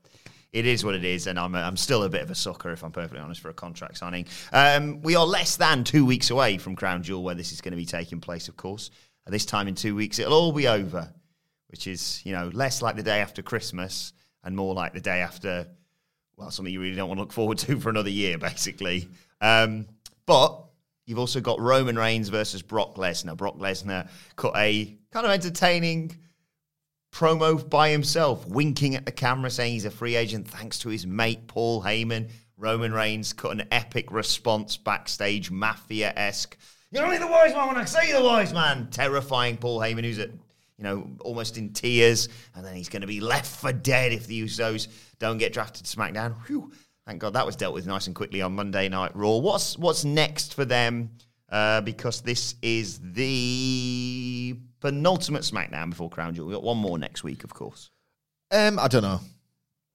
it 0.52 0.66
is 0.66 0.84
what 0.84 0.94
it 0.94 1.04
is, 1.04 1.26
and 1.26 1.38
I'm, 1.38 1.54
I'm 1.54 1.76
still 1.76 2.02
a 2.02 2.08
bit 2.08 2.22
of 2.22 2.30
a 2.30 2.34
sucker, 2.34 2.70
if 2.72 2.82
I'm 2.82 2.92
perfectly 2.92 3.20
honest, 3.20 3.40
for 3.40 3.50
a 3.50 3.54
contract 3.54 3.98
signing. 3.98 4.26
Um, 4.52 5.00
we 5.02 5.16
are 5.16 5.26
less 5.26 5.56
than 5.56 5.84
two 5.84 6.04
weeks 6.04 6.30
away 6.30 6.58
from 6.58 6.76
Crown 6.76 7.02
Jewel, 7.02 7.22
where 7.22 7.34
this 7.34 7.52
is 7.52 7.60
going 7.60 7.72
to 7.72 7.76
be 7.76 7.86
taking 7.86 8.20
place, 8.20 8.48
of 8.48 8.56
course. 8.56 8.90
At 9.26 9.32
this 9.32 9.44
time 9.44 9.68
in 9.68 9.74
two 9.74 9.94
weeks, 9.94 10.18
it'll 10.18 10.32
all 10.32 10.52
be 10.52 10.66
over, 10.66 11.12
which 11.68 11.86
is, 11.86 12.20
you 12.24 12.32
know, 12.32 12.50
less 12.52 12.82
like 12.82 12.96
the 12.96 13.02
day 13.02 13.20
after 13.20 13.42
Christmas 13.42 14.12
and 14.42 14.56
more 14.56 14.74
like 14.74 14.92
the 14.92 15.00
day 15.00 15.20
after 15.20 15.66
well, 16.40 16.50
something 16.50 16.72
you 16.72 16.80
really 16.80 16.96
don't 16.96 17.08
want 17.08 17.18
to 17.18 17.22
look 17.22 17.32
forward 17.32 17.58
to 17.58 17.78
for 17.78 17.90
another 17.90 18.10
year, 18.10 18.38
basically. 18.38 19.08
Um, 19.40 19.86
but 20.26 20.64
you've 21.04 21.18
also 21.18 21.40
got 21.40 21.60
Roman 21.60 21.96
Reigns 21.96 22.30
versus 22.30 22.62
Brock 22.62 22.96
Lesnar. 22.96 23.36
Brock 23.36 23.58
Lesnar 23.58 24.08
cut 24.36 24.56
a 24.56 24.96
kind 25.12 25.26
of 25.26 25.32
entertaining 25.32 26.16
promo 27.12 27.68
by 27.68 27.90
himself, 27.90 28.46
winking 28.46 28.94
at 28.94 29.06
the 29.06 29.12
camera, 29.12 29.50
saying 29.50 29.72
he's 29.72 29.84
a 29.84 29.90
free 29.90 30.16
agent 30.16 30.48
thanks 30.48 30.78
to 30.80 30.88
his 30.88 31.06
mate 31.06 31.46
Paul 31.46 31.82
Heyman. 31.82 32.30
Roman 32.56 32.92
Reigns 32.92 33.32
cut 33.32 33.52
an 33.52 33.66
epic 33.70 34.12
response 34.12 34.76
backstage, 34.76 35.50
mafia 35.50 36.12
esque. 36.14 36.56
You're 36.90 37.04
only 37.04 37.18
the 37.18 37.26
wise 37.26 37.54
man 37.54 37.68
when 37.68 37.76
I 37.76 37.84
say 37.84 38.12
the 38.12 38.22
wise 38.22 38.52
man. 38.52 38.88
Terrifying 38.90 39.56
Paul 39.56 39.78
Heyman, 39.80 40.04
who's 40.04 40.18
at 40.18 40.30
you 40.30 40.84
know 40.84 41.10
almost 41.20 41.56
in 41.56 41.72
tears, 41.72 42.28
and 42.54 42.64
then 42.64 42.74
he's 42.74 42.88
going 42.88 43.02
to 43.02 43.08
be 43.08 43.20
left 43.20 43.60
for 43.60 43.72
dead 43.72 44.12
if 44.12 44.26
the 44.26 44.42
Usos 44.42 44.88
don't 45.18 45.38
get 45.38 45.52
drafted 45.52 45.86
to 45.86 45.96
SmackDown. 45.96 46.34
Whew. 46.46 46.72
Thank 47.06 47.20
God 47.20 47.32
that 47.32 47.46
was 47.46 47.56
dealt 47.56 47.74
with 47.74 47.86
nice 47.86 48.06
and 48.06 48.14
quickly 48.14 48.42
on 48.42 48.54
Monday 48.54 48.88
Night 48.88 49.12
Raw. 49.14 49.36
What's 49.36 49.78
what's 49.78 50.04
next 50.04 50.54
for 50.54 50.64
them? 50.64 51.10
Uh, 51.48 51.80
because 51.80 52.20
this 52.20 52.54
is 52.62 53.00
the 53.02 54.56
penultimate 54.80 55.42
SmackDown 55.42 55.90
before 55.90 56.10
Crown 56.10 56.34
Jewel. 56.34 56.48
We've 56.48 56.56
got 56.56 56.64
one 56.64 56.78
more 56.78 56.98
next 56.98 57.22
week, 57.22 57.44
of 57.44 57.54
course. 57.54 57.90
Um, 58.50 58.78
I 58.78 58.88
don't 58.88 59.02
know. 59.02 59.20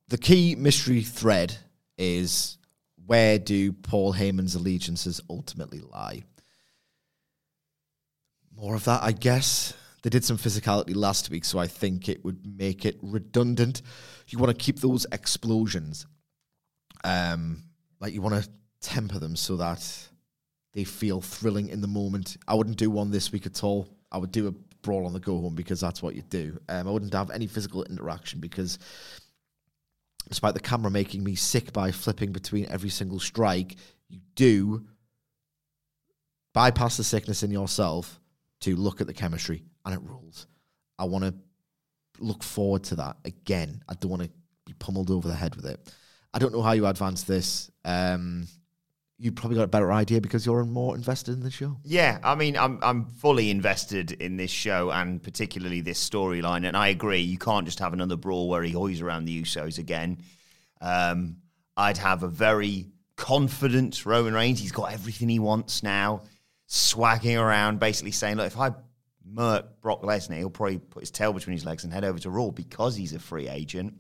The 0.08 0.18
key 0.18 0.56
mystery 0.56 1.02
thread 1.02 1.58
is 1.98 2.58
where 3.06 3.40
do 3.40 3.74
Paul 3.74 4.14
Heyman's 4.14 4.56
allegiances 4.56 5.22
ultimately 5.30 5.82
lie? 5.82 6.24
More 8.56 8.76
of 8.76 8.86
that, 8.86 9.04
I 9.04 9.12
guess. 9.12 9.74
They 10.02 10.10
did 10.10 10.24
some 10.24 10.38
physicality 10.38 10.96
last 10.96 11.30
week, 11.30 11.46
so 11.46 11.58
I 11.58 11.68
think 11.68 12.08
it 12.08 12.24
would 12.24 12.46
make 12.46 12.86
it 12.86 12.98
redundant. 13.02 13.82
You 14.28 14.38
want 14.38 14.58
to 14.58 14.64
keep 14.64 14.80
those 14.80 15.06
explosions, 15.12 16.06
um, 17.04 17.64
like 18.00 18.14
you 18.14 18.22
want 18.22 18.44
to 18.44 18.50
temper 18.82 19.18
them 19.18 19.36
so 19.36 19.58
that 19.58 20.08
they 20.74 20.84
feel 20.84 21.22
thrilling 21.22 21.70
in 21.70 21.82
the 21.82 21.88
moment. 21.88 22.38
I 22.48 22.54
wouldn't 22.54 22.78
do 22.78 22.90
one 22.92 23.10
this 23.10 23.32
week 23.32 23.46
at 23.48 23.64
all. 23.64 23.88
I 24.12 24.20
would 24.20 24.32
do 24.32 24.48
a 24.48 24.54
brawl 24.86 25.06
on 25.08 25.14
the 25.14 25.20
go 25.20 25.42
home 25.42 25.56
because 25.56 25.82
that's 25.82 26.02
what 26.02 26.16
you 26.16 26.22
do. 26.22 26.58
Um, 26.70 26.88
I 26.88 26.92
wouldn't 26.92 27.14
have 27.14 27.32
any 27.32 27.48
physical 27.48 27.84
interaction 27.84 28.40
because, 28.40 28.78
despite 30.30 30.54
the 30.54 30.60
camera 30.60 30.92
making 30.92 31.24
me 31.24 31.36
sick 31.36 31.74
by 31.74 31.92
flipping 31.92 32.32
between 32.32 32.68
every 32.68 32.90
single 32.90 33.20
strike, 33.20 33.76
you 34.08 34.20
do 34.36 34.86
bypass 36.54 36.98
the 36.98 37.04
sickness 37.04 37.42
in 37.44 37.52
yourself 37.52 38.20
to 38.62 38.76
look 38.76 39.02
at 39.02 39.08
the 39.08 39.14
chemistry 39.14 39.64
and 39.84 39.96
it 39.96 40.02
rules. 40.04 40.48
I 40.98 41.06
want 41.06 41.26
to 41.26 41.34
look 42.20 42.44
forward 42.44 42.84
to 42.86 42.96
that 42.96 43.18
again. 43.26 43.84
I 43.90 43.96
don't 43.96 44.12
want 44.12 44.24
to 44.24 44.30
be 44.66 44.74
pummeled 44.74 45.12
over 45.12 45.28
the 45.28 45.36
head 45.36 45.56
with 45.56 45.66
it. 45.66 45.80
I 46.34 46.40
don't 46.40 46.54
know 46.54 46.62
how 46.62 46.74
you 46.74 46.86
advance 46.86 47.24
this. 47.24 47.72
Um, 47.84 48.48
you 49.18 49.32
probably 49.32 49.56
got 49.56 49.64
a 49.64 49.68
better 49.68 49.94
idea 49.94 50.20
because 50.20 50.46
you're 50.46 50.66
more 50.66 50.96
invested 50.96 51.34
in 51.34 51.40
the 51.40 51.52
show. 51.52 51.78
Yeah, 51.84 52.20
I 52.24 52.36
mean, 52.36 52.58
I'm 52.58 52.80
I'm 52.82 53.06
fully 53.06 53.50
invested 53.50 54.12
in 54.14 54.36
this 54.36 54.52
show 54.52 54.92
and 54.92 55.24
particularly 55.24 55.82
this 55.82 56.10
storyline. 56.10 56.68
And 56.68 56.76
I 56.76 56.90
agree, 56.90 57.22
you 57.22 57.38
can't 57.38 57.66
just 57.66 57.80
have 57.80 57.94
another 57.94 58.18
brawl 58.18 58.50
where 58.50 58.64
he 58.64 58.72
hoys 58.72 59.02
around 59.02 59.26
the 59.26 59.42
Usos 59.42 59.78
again. 59.78 60.18
Um, 60.82 61.38
I'd 61.78 61.98
have 61.98 62.24
a 62.24 62.28
very 62.28 62.88
confident 63.16 64.06
Roman 64.06 64.34
Reigns. 64.34 64.60
He's 64.60 64.74
got 64.74 64.92
everything 64.92 65.30
he 65.30 65.40
wants 65.40 65.82
now, 65.82 66.24
swagging 66.68 67.38
around, 67.38 67.80
basically 67.80 68.12
saying, 68.12 68.36
"Look, 68.36 68.48
if 68.48 68.60
I 68.60 68.72
murk 69.26 69.82
Brock 69.82 70.02
Lesnar, 70.02 70.38
he'll 70.38 70.50
probably 70.50 70.80
put 70.80 71.02
his 71.02 71.12
tail 71.12 71.32
between 71.32 71.56
his 71.56 71.66
legs 71.66 71.86
and 71.86 71.94
head 71.94 72.04
over 72.04 72.20
to 72.20 72.30
Raw 72.30 72.50
because 72.50 72.98
he's 72.98 73.14
a 73.14 73.20
free 73.20 73.48
agent." 73.48 73.94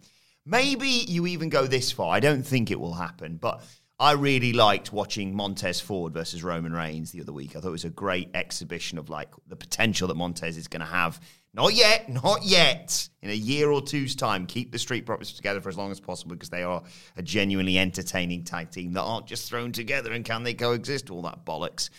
Maybe 0.45 0.89
you 1.07 1.25
even 1.25 1.49
go 1.49 1.65
this 1.65 1.91
far. 1.91 2.13
I 2.13 2.19
don't 2.19 2.43
think 2.43 2.69
it 2.69 2.79
will 2.79 2.93
happen, 2.93 3.37
but 3.37 3.63
I 3.97 4.11
really 4.11 4.51
liked 4.51 4.91
watching 4.91 5.33
Montez 5.33 5.79
Ford 5.79 6.13
versus 6.13 6.43
Roman 6.43 6.73
Reigns 6.73 7.11
the 7.11 7.21
other 7.21 7.31
week. 7.31 7.55
I 7.55 7.61
thought 7.61 7.69
it 7.69 7.71
was 7.71 7.85
a 7.85 7.89
great 7.89 8.29
exhibition 8.33 8.97
of 8.97 9.09
like 9.09 9.29
the 9.47 9.55
potential 9.55 10.09
that 10.09 10.15
Montez 10.15 10.57
is 10.57 10.67
going 10.67 10.81
to 10.81 10.85
have. 10.85 11.21
Not 11.53 11.73
yet, 11.73 12.09
not 12.09 12.43
yet. 12.43 13.07
In 13.21 13.29
a 13.29 13.33
year 13.33 13.69
or 13.69 13.81
two's 13.81 14.13
time, 14.13 14.47
keep 14.47 14.73
the 14.73 14.79
Street 14.79 15.05
Profits 15.05 15.31
together 15.31 15.61
for 15.61 15.69
as 15.69 15.77
long 15.77 15.91
as 15.91 16.01
possible 16.01 16.35
because 16.35 16.49
they 16.49 16.63
are 16.63 16.83
a 17.15 17.23
genuinely 17.23 17.77
entertaining 17.77 18.43
tag 18.43 18.69
team 18.69 18.91
that 18.93 19.01
aren't 19.01 19.27
just 19.27 19.47
thrown 19.47 19.71
together 19.71 20.11
and 20.11 20.25
can 20.25 20.43
they 20.43 20.53
coexist? 20.53 21.09
All 21.09 21.21
that 21.21 21.45
bollocks. 21.45 21.89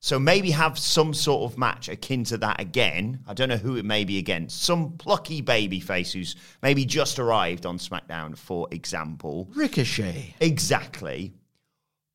So 0.00 0.18
maybe 0.18 0.50
have 0.50 0.78
some 0.78 1.14
sort 1.14 1.50
of 1.50 1.58
match 1.58 1.88
akin 1.88 2.24
to 2.24 2.38
that 2.38 2.60
again. 2.60 3.20
I 3.26 3.34
don't 3.34 3.48
know 3.48 3.56
who 3.56 3.76
it 3.76 3.84
may 3.84 4.04
be 4.04 4.18
against. 4.18 4.62
Some 4.62 4.92
plucky 4.98 5.40
baby 5.40 5.80
face 5.80 6.12
who's 6.12 6.36
maybe 6.62 6.84
just 6.84 7.18
arrived 7.18 7.66
on 7.66 7.78
SmackDown, 7.78 8.36
for 8.36 8.68
example. 8.70 9.48
Ricochet. 9.54 10.34
Exactly. 10.40 11.32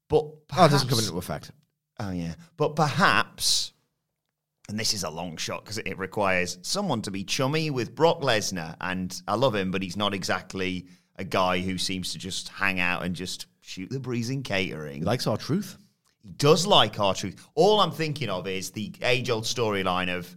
But 0.08 0.26
Oh, 0.56 0.66
it 0.66 0.70
doesn't 0.70 0.90
come 0.90 1.00
into 1.00 1.18
effect. 1.18 1.52
Oh 2.00 2.12
yeah, 2.12 2.34
but 2.58 2.76
perhaps, 2.76 3.74
and 4.70 4.80
this 4.80 4.94
is 4.94 5.04
a 5.04 5.10
long 5.10 5.38
shot 5.38 5.64
because 5.64 5.78
it 5.78 5.98
requires 5.98 6.58
someone 6.64 7.02
to 7.04 7.12
be 7.12 7.24
chummy 7.24 7.70
with 7.70 7.94
Brock 7.96 8.22
Lesnar, 8.22 8.76
and 8.82 9.22
I 9.28 9.36
love 9.36 9.56
him, 9.56 9.72
but 9.72 9.84
he's 9.84 9.98
not 9.98 10.14
exactly 10.14 10.88
a 11.18 11.24
guy 11.24 11.60
who 11.60 11.78
seems 11.78 12.12
to 12.14 12.18
just 12.18 12.50
hang 12.50 12.80
out 12.80 13.04
and 13.04 13.16
just 13.16 13.46
shoot 13.62 13.90
the 13.90 14.00
breeze 14.00 14.30
in 14.30 14.44
catering. 14.44 15.00
He 15.00 15.06
likes 15.06 15.28
R-Truth. 15.28 15.78
He 16.24 16.32
does 16.32 16.68
like 16.68 17.00
R-Truth. 17.00 17.44
All 17.56 17.80
I'm 17.80 17.92
thinking 17.92 18.30
of 18.30 18.48
is 18.48 18.72
the 18.72 18.94
age 19.02 19.30
old 19.30 19.44
storyline 19.44 20.16
of, 20.16 20.36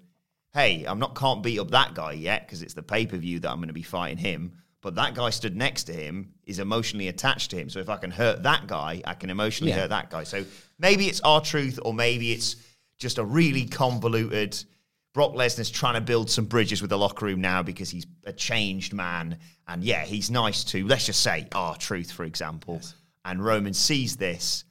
hey, 0.53 0.85
I'm 0.85 0.99
not 0.99 1.14
can't 1.14 1.42
beat 1.42 1.59
up 1.59 1.70
that 1.73 1.94
guy 1.94 2.12
yet 2.12 2.47
because 2.47 2.62
it's 2.62 2.75
the 2.75 2.83
pay 2.83 3.07
per 3.07 3.16
view 3.16 3.38
that 3.40 3.51
I'm 3.51 3.59
going 3.59 3.68
to 3.68 3.75
be 3.75 3.83
fighting 3.83 4.18
him. 4.18 4.53
But 4.81 4.94
that 4.97 5.14
guy 5.14 5.31
stood 5.31 5.57
next 5.57 5.85
to 5.85 5.92
him 5.92 6.35
is 6.44 6.59
emotionally 6.59 7.09
attached 7.09 7.51
to 7.51 7.57
him. 7.57 7.70
So 7.70 7.81
if 7.81 7.88
I 7.88 7.97
can 7.97 8.11
hurt 8.11 8.42
that 8.42 8.66
guy, 8.66 9.03
I 9.07 9.14
can 9.14 9.31
emotionally 9.31 9.73
Yeah. 9.73 9.81
hurt 9.81 9.90
that 9.90 10.11
guy. 10.11 10.25
So 10.25 10.44
maybe 10.79 11.07
it's 11.07 11.20
R-Truth, 11.23 11.81
or 11.85 11.94
maybe 11.94 12.33
it's 12.33 12.57
just 12.99 13.18
a 13.18 13.25
really 13.25 13.66
convoluted. 13.66 14.62
Brock 15.14 15.33
Lesnar's 15.33 15.70
trying 15.70 15.94
to 15.94 16.01
build 16.01 16.31
some 16.31 16.44
bridges 16.47 16.83
with 16.83 16.90
the 16.90 16.99
locker 16.99 17.25
room 17.25 17.40
now 17.40 17.62
because 17.62 17.88
he's 17.88 18.07
a 18.25 18.33
changed 18.33 18.92
man. 18.92 19.38
And 19.68 19.83
yeah, 19.83 20.05
he's 20.05 20.31
nice 20.31 20.64
to, 20.64 20.87
let's 20.87 21.07
just 21.07 21.20
say, 21.20 21.47
R-Truth, 21.55 22.11
for 22.11 22.25
example. 22.25 22.83
And 23.25 23.42
Roman 23.42 23.73
sees 23.73 24.16
this 24.16 24.64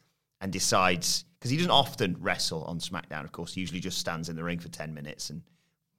and 0.43 0.51
decides 0.51 1.23
because 1.39 1.49
he 1.49 1.58
doesn't 1.58 1.71
often 1.71 2.17
wrestle 2.19 2.63
on 2.65 2.79
SmackDown. 2.79 3.23
Of 3.23 3.32
course, 3.32 3.53
he 3.53 3.62
usually 3.62 3.79
just 3.79 3.97
stands 3.97 4.29
in 4.29 4.36
the 4.36 4.43
ring 4.43 4.60
for 4.60 4.67
ten 4.67 4.93
minutes 4.93 5.29
and 5.32 5.41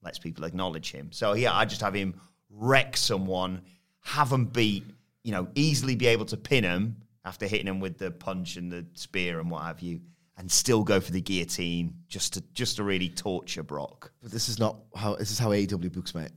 lets 0.03 0.19
people 0.19 0.45
acknowledge 0.45 0.93
him. 0.93 1.11
So 1.11 1.33
yeah, 1.33 1.53
I 1.53 1.65
just 1.65 1.81
have 1.81 1.95
him 1.95 2.21
wreck 2.51 2.97
someone, 2.97 3.63
have 4.03 4.29
them 4.29 4.45
beat, 4.45 4.85
you 5.23 5.33
know, 5.33 5.49
easily 5.55 5.97
be 5.97 6.07
able 6.07 6.27
to 6.27 6.37
pin 6.37 6.63
him 6.63 6.97
after 7.25 7.47
hitting 7.47 7.67
him 7.67 7.81
with 7.81 7.97
the 7.97 8.11
punch 8.11 8.57
and 8.57 8.71
the 8.71 8.87
spear 8.93 9.41
and 9.41 9.51
what 9.51 9.63
have 9.63 9.81
you, 9.81 10.03
and 10.37 10.53
still 10.53 10.85
go 10.85 11.01
for 11.01 11.11
the 11.11 11.23
guillotine 11.23 11.95
just 12.07 12.35
to 12.35 12.43
just 12.53 12.77
to 12.77 12.85
really 12.85 13.09
torture 13.09 13.63
Brock. 13.63 14.13
But 14.23 14.31
this 14.31 14.51
is 14.51 14.59
not 14.59 14.77
how 14.95 15.17
this 15.17 15.31
is 15.31 15.39
how 15.39 15.49
AEW 15.49 15.91
books, 15.91 16.15
mate. 16.15 16.33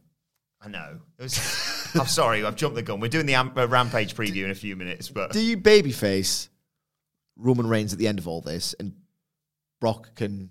I 0.62 0.70
know. 0.70 1.00
It 1.20 1.24
was, 1.24 1.38
I'm 1.94 2.08
sorry, 2.08 2.44
I've 2.44 2.56
jumped 2.56 2.76
the 2.76 2.82
gun. 2.82 3.02
We're 3.02 3.10
doing 3.10 3.26
the 3.26 3.36
uh, 3.36 3.68
Rampage 3.68 4.16
preview 4.16 4.46
in 4.46 4.52
a 4.52 4.56
few 4.56 4.76
minutes, 4.76 5.10
but 5.10 5.34
Do 5.34 5.42
you 5.42 5.58
babyface 5.58 6.48
Roman 7.38 7.68
Reigns 7.68 7.94
at 7.94 8.00
the 8.00 8.08
end 8.08 8.20
of 8.20 8.28
all 8.28 8.42
this, 8.42 8.76
and 8.80 8.94
Brock 9.80 10.16
can 10.16 10.50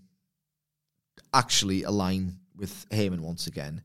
actually 1.35 1.83
align 1.83 2.38
with 2.57 2.88
Heyman 2.90 3.20
once 3.20 3.46
again? 3.46 3.83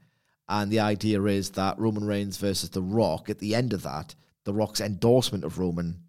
And 0.48 0.72
the 0.72 0.80
idea 0.80 1.22
is 1.24 1.52
that 1.52 1.80
Roman 1.80 2.06
Reigns 2.06 2.38
versus 2.38 2.70
The 2.70 2.82
Rock, 2.82 3.30
at 3.30 3.40
the 3.40 3.56
end 3.56 3.74
of 3.74 3.84
that, 3.84 4.16
The 4.44 4.54
Rock's 4.54 4.82
endorsement 4.82 5.44
of 5.44 5.60
Roman 5.60 6.02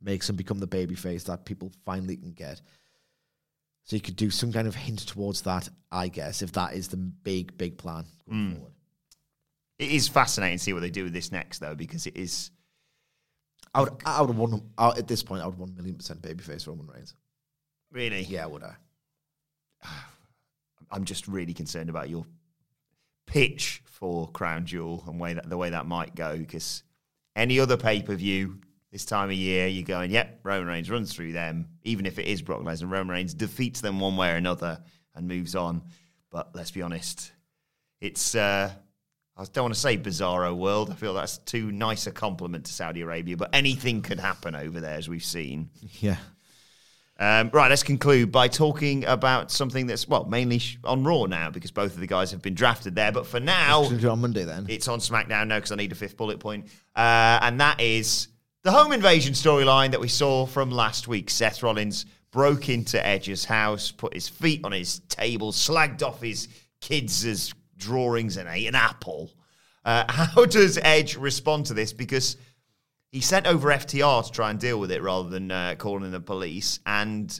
makes 0.00 0.28
him 0.28 0.36
become 0.36 0.58
the 0.58 0.66
babyface 0.66 1.24
that 1.24 1.44
people 1.44 1.72
finally 1.84 2.16
can 2.16 2.32
get. 2.32 2.60
So 3.84 3.96
you 3.96 4.02
could 4.02 4.16
do 4.16 4.30
some 4.30 4.52
kind 4.52 4.68
of 4.68 4.74
hint 4.74 5.00
towards 5.00 5.42
that, 5.42 5.68
I 5.90 6.08
guess, 6.08 6.42
if 6.42 6.52
that 6.52 6.74
is 6.74 6.88
the 6.88 6.96
big, 6.96 7.58
big 7.58 7.78
plan 7.78 8.06
going 8.28 8.46
hmm. 8.46 8.54
forward. 8.54 8.72
it 9.78 9.90
is 9.90 10.08
fascinating 10.08 10.58
to 10.58 10.64
see 10.64 10.72
what 10.72 10.80
they 10.80 10.90
do 10.90 11.04
with 11.04 11.12
this 11.12 11.32
next, 11.32 11.58
though, 11.58 11.74
because 11.74 12.06
it 12.06 12.16
is. 12.16 12.50
I 13.74 13.80
would, 13.80 13.92
I 14.04 14.20
would 14.20 14.28
have 14.28 14.38
one 14.38 14.62
at 14.78 15.08
this 15.08 15.22
point. 15.22 15.42
I 15.42 15.46
would 15.46 15.58
one 15.58 15.74
million 15.74 15.96
percent 15.96 16.20
babyface 16.22 16.66
Roman 16.66 16.86
Reigns. 16.86 17.14
Really? 17.90 18.22
Yeah, 18.22 18.46
would 18.46 18.62
I? 18.62 18.74
I'm 20.90 21.04
just 21.04 21.26
really 21.26 21.54
concerned 21.54 21.88
about 21.88 22.10
your 22.10 22.26
pitch 23.26 23.82
for 23.86 24.28
Crown 24.30 24.66
Jewel 24.66 25.02
and 25.06 25.18
way 25.18 25.32
that 25.32 25.48
the 25.48 25.56
way 25.56 25.70
that 25.70 25.86
might 25.86 26.14
go 26.14 26.36
because 26.36 26.82
any 27.34 27.58
other 27.58 27.76
pay 27.76 28.02
per 28.02 28.14
view 28.14 28.60
this 28.90 29.06
time 29.06 29.30
of 29.30 29.36
year, 29.36 29.66
you're 29.66 29.84
going, 29.84 30.10
yep, 30.10 30.40
Roman 30.42 30.68
Reigns 30.68 30.90
runs 30.90 31.14
through 31.14 31.32
them, 31.32 31.66
even 31.82 32.04
if 32.04 32.18
it 32.18 32.26
is 32.26 32.42
Brock 32.42 32.60
Lesnar. 32.60 32.90
Roman 32.90 33.08
Reigns 33.08 33.32
defeats 33.32 33.80
them 33.80 33.98
one 33.98 34.18
way 34.18 34.30
or 34.30 34.36
another 34.36 34.82
and 35.14 35.26
moves 35.26 35.56
on. 35.56 35.82
But 36.30 36.54
let's 36.54 36.70
be 36.70 36.82
honest, 36.82 37.32
it's 38.02 38.34
uh, 38.34 38.70
I 39.36 39.44
don't 39.52 39.64
want 39.64 39.74
to 39.74 39.80
say 39.80 39.96
bizarro 39.96 40.54
world. 40.56 40.90
I 40.90 40.94
feel 40.94 41.14
that's 41.14 41.38
too 41.38 41.72
nice 41.72 42.06
a 42.06 42.12
compliment 42.12 42.66
to 42.66 42.72
Saudi 42.72 43.00
Arabia, 43.00 43.36
but 43.36 43.50
anything 43.54 44.02
could 44.02 44.20
happen 44.20 44.54
over 44.54 44.80
there, 44.80 44.94
as 44.94 45.08
we've 45.08 45.24
seen. 45.24 45.70
Yeah. 46.00 46.16
Um, 47.18 47.50
right, 47.52 47.68
let's 47.68 47.82
conclude 47.82 48.32
by 48.32 48.48
talking 48.48 49.04
about 49.04 49.50
something 49.50 49.86
that's, 49.86 50.08
well, 50.08 50.24
mainly 50.24 50.60
on 50.82 51.04
Raw 51.04 51.26
now 51.26 51.50
because 51.50 51.70
both 51.70 51.94
of 51.94 52.00
the 52.00 52.06
guys 52.06 52.30
have 52.32 52.42
been 52.42 52.54
drafted 52.54 52.94
there. 52.94 53.12
But 53.12 53.26
for 53.26 53.38
now, 53.38 53.84
Should 53.84 53.92
we 53.92 53.98
do 53.98 54.08
it 54.08 54.10
on 54.10 54.20
Monday 54.20 54.44
then. 54.44 54.66
it's 54.68 54.88
on 54.88 54.98
SmackDown 54.98 55.46
now 55.46 55.56
because 55.58 55.72
I 55.72 55.76
need 55.76 55.92
a 55.92 55.94
fifth 55.94 56.16
bullet 56.16 56.40
point. 56.40 56.66
Uh, 56.96 57.38
and 57.42 57.60
that 57.60 57.80
is 57.80 58.28
the 58.64 58.72
home 58.72 58.92
invasion 58.92 59.34
storyline 59.34 59.92
that 59.92 60.00
we 60.00 60.08
saw 60.08 60.46
from 60.46 60.70
last 60.70 61.06
week. 61.06 61.30
Seth 61.30 61.62
Rollins 61.62 62.06
broke 62.32 62.68
into 62.68 63.04
Edge's 63.06 63.44
house, 63.44 63.92
put 63.92 64.14
his 64.14 64.28
feet 64.28 64.60
on 64.64 64.72
his 64.72 64.98
table, 65.08 65.52
slagged 65.52 66.02
off 66.02 66.20
his 66.20 66.48
kids' 66.80 67.54
drawings, 67.82 68.36
and 68.36 68.48
ate 68.48 68.66
an 68.66 68.74
apple. 68.74 69.30
Uh, 69.84 70.04
how 70.08 70.44
does 70.44 70.78
Edge 70.82 71.16
respond 71.16 71.66
to 71.66 71.74
this? 71.74 71.92
Because 71.92 72.36
he 73.10 73.20
sent 73.20 73.46
over 73.46 73.68
FTR 73.68 74.24
to 74.24 74.32
try 74.32 74.50
and 74.50 74.58
deal 74.58 74.80
with 74.80 74.90
it 74.90 75.02
rather 75.02 75.28
than 75.28 75.50
uh, 75.50 75.74
calling 75.78 76.10
the 76.10 76.20
police. 76.20 76.80
And 76.86 77.38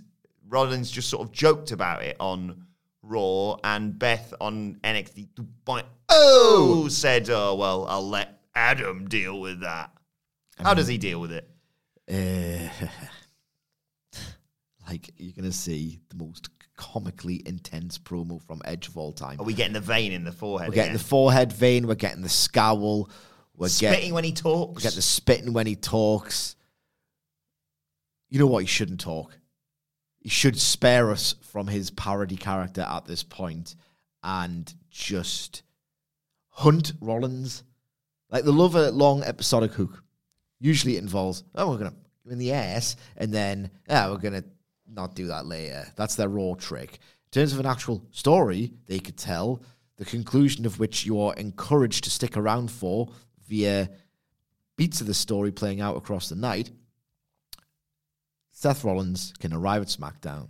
Rollins 0.49 0.91
just 0.91 1.09
sort 1.09 1.27
of 1.27 1.33
joked 1.33 1.73
about 1.73 2.03
it 2.03 2.17
on 2.21 2.67
Raw, 3.03 3.57
and 3.65 3.99
Beth 3.99 4.33
on 4.41 4.79
NXT 4.85 5.29
2.0 5.67 5.85
oh! 6.09 6.89
said, 6.89 7.29
"Oh 7.31 7.57
well, 7.57 7.87
I'll 7.89 8.09
let 8.09 8.41
Adam 8.55 9.09
deal 9.09 9.41
with 9.41 9.61
that." 9.61 9.91
How 10.59 10.75
does 10.75 10.87
he 10.87 10.99
deal 10.99 11.21
with 11.21 11.33
it? 11.33 11.49
Uh, 12.09 12.87
like 14.89 15.11
you're 15.17 15.33
gonna 15.33 15.51
see 15.53 15.99
the 16.11 16.17
most 16.17 16.49
comically 16.77 17.43
intense 17.47 17.99
promo 17.99 18.43
from 18.43 18.63
Edge 18.65 18.89
of 18.89 18.97
all 18.97 19.13
time. 19.13 19.41
Are 19.41 19.45
we 19.45 19.55
getting 19.55 19.75
the 19.75 19.81
vein 19.81 20.13
in 20.13 20.25
the 20.25 20.33
forehead? 20.33 20.69
We're 20.69 20.75
getting 20.75 20.91
again? 20.91 20.99
the 20.99 21.05
forehead 21.05 21.53
vein. 21.53 21.87
We're 21.87 21.95
getting 21.95 22.23
the 22.23 22.29
scowl. 22.29 23.11
We're 23.57 23.69
spitting 23.69 23.97
getting 23.97 24.15
when 24.15 24.25
he 24.25 24.33
talks. 24.33 24.77
we 24.77 24.83
get 24.83 24.95
the 24.95 25.03
spitting 25.03 25.53
when 25.53 25.67
he 25.67 25.77
talks. 25.77 26.57
You 28.31 28.39
know 28.39 28.47
what? 28.47 28.61
He 28.61 28.67
shouldn't 28.67 29.01
talk. 29.01 29.39
He 30.19 30.29
should 30.29 30.59
spare 30.59 31.11
us 31.11 31.35
from 31.43 31.67
his 31.67 31.91
parody 31.91 32.37
character 32.37 32.83
at 32.83 33.05
this 33.05 33.23
point 33.23 33.75
and 34.23 34.73
just 34.91 35.63
hunt 36.49 36.93
Rollins. 37.01 37.65
Like 38.31 38.45
they 38.45 38.51
love 38.51 38.75
a 38.75 38.91
long 38.91 39.23
episodic 39.23 39.73
hook. 39.73 40.03
Usually 40.61 40.97
it 40.97 41.03
involves, 41.03 41.45
oh, 41.55 41.71
we're 41.71 41.79
gonna 41.79 41.95
in 42.31 42.39
the 42.39 42.53
ass, 42.53 42.97
and 43.17 43.33
then 43.33 43.71
yeah, 43.89 44.09
we're 44.09 44.19
gonna 44.19 44.45
not 44.95 45.15
do 45.15 45.29
that 45.29 45.47
later. 45.47 45.87
That's 45.97 46.15
their 46.15 46.29
raw 46.29 46.55
trick. 46.55 46.95
In 46.95 47.41
terms 47.41 47.53
of 47.53 47.61
an 47.61 47.67
actual 47.67 48.07
story, 48.11 48.73
they 48.87 48.99
could 48.99 49.17
tell 49.17 49.63
the 49.97 50.05
conclusion 50.05 50.67
of 50.67 50.79
which 50.79 51.07
you 51.07 51.21
are 51.21 51.35
encouraged 51.35 52.05
to 52.05 52.11
stick 52.11 52.37
around 52.37 52.71
for 52.71 53.09
via 53.47 53.91
beats 54.77 55.01
of 55.01 55.07
the 55.07 55.15
story 55.15 55.53
playing 55.53 55.81
out 55.81 55.97
across 55.97 56.29
the 56.29 56.37
night. 56.37 56.71
Seth 58.51 58.85
Rollins 58.85 59.33
can 59.39 59.53
arrive 59.53 59.83
at 59.83 59.89
SmackDown, 59.89 60.49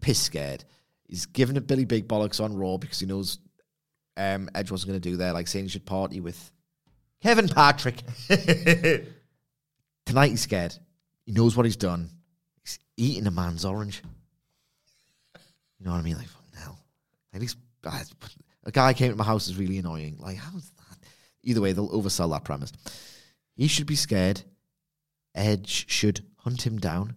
piss 0.00 0.20
scared. 0.20 0.64
He's 1.06 1.26
giving 1.26 1.56
a 1.56 1.60
Billy 1.60 1.84
Big 1.84 2.08
Bollocks 2.08 2.42
on 2.42 2.56
Raw 2.56 2.76
because 2.76 3.00
he 3.00 3.06
knows 3.06 3.38
um, 4.16 4.48
Edge 4.54 4.70
wasn't 4.70 4.90
going 4.90 5.00
to 5.00 5.10
do 5.10 5.16
that, 5.18 5.34
like 5.34 5.48
saying 5.48 5.66
he 5.66 5.70
should 5.70 5.86
party 5.86 6.20
with 6.20 6.52
Kevin 7.22 7.48
Patrick. 7.48 8.02
Tonight 10.06 10.28
he's 10.28 10.42
scared. 10.42 10.74
He 11.26 11.32
knows 11.32 11.56
what 11.56 11.66
he's 11.66 11.76
done. 11.76 12.10
Eating 12.96 13.26
a 13.26 13.30
man's 13.30 13.64
orange. 13.64 14.02
You 15.78 15.86
know 15.86 15.92
what 15.92 15.98
I 15.98 16.02
mean? 16.02 16.16
Like, 16.16 16.28
hell. 16.58 16.78
Like, 17.32 17.42
he's, 17.42 17.56
uh, 17.84 18.02
a 18.64 18.70
guy 18.70 18.92
came 18.92 19.10
to 19.10 19.16
my 19.16 19.24
house 19.24 19.48
is 19.48 19.56
really 19.56 19.78
annoying. 19.78 20.16
Like, 20.18 20.36
how's 20.36 20.70
that? 20.70 20.98
Either 21.42 21.60
way, 21.60 21.72
they'll 21.72 21.88
oversell 21.88 22.30
that 22.32 22.44
premise. 22.44 22.72
He 23.54 23.66
should 23.66 23.86
be 23.86 23.96
scared. 23.96 24.42
Edge 25.34 25.90
should 25.90 26.24
hunt 26.36 26.66
him 26.66 26.78
down. 26.78 27.14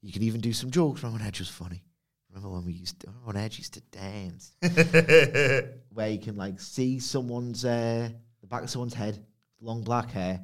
You 0.00 0.12
could 0.12 0.22
even 0.22 0.40
do 0.40 0.52
some 0.52 0.70
jokes. 0.70 1.02
Remember 1.02 1.18
when 1.18 1.28
Edge 1.28 1.40
was 1.40 1.48
funny? 1.48 1.82
Remember 2.30 2.54
when 2.54 2.64
we 2.64 2.72
used 2.72 3.00
to, 3.00 3.08
remember 3.08 3.26
when 3.26 3.36
Edge 3.36 3.58
used 3.58 3.74
to 3.74 3.80
dance? 3.90 4.52
Where 5.92 6.08
you 6.08 6.18
can 6.18 6.36
like 6.36 6.60
see 6.60 7.00
someone's 7.00 7.64
uh, 7.64 8.10
the 8.40 8.46
back 8.46 8.62
of 8.62 8.70
someone's 8.70 8.94
head, 8.94 9.24
long 9.60 9.82
black 9.82 10.10
hair, 10.10 10.40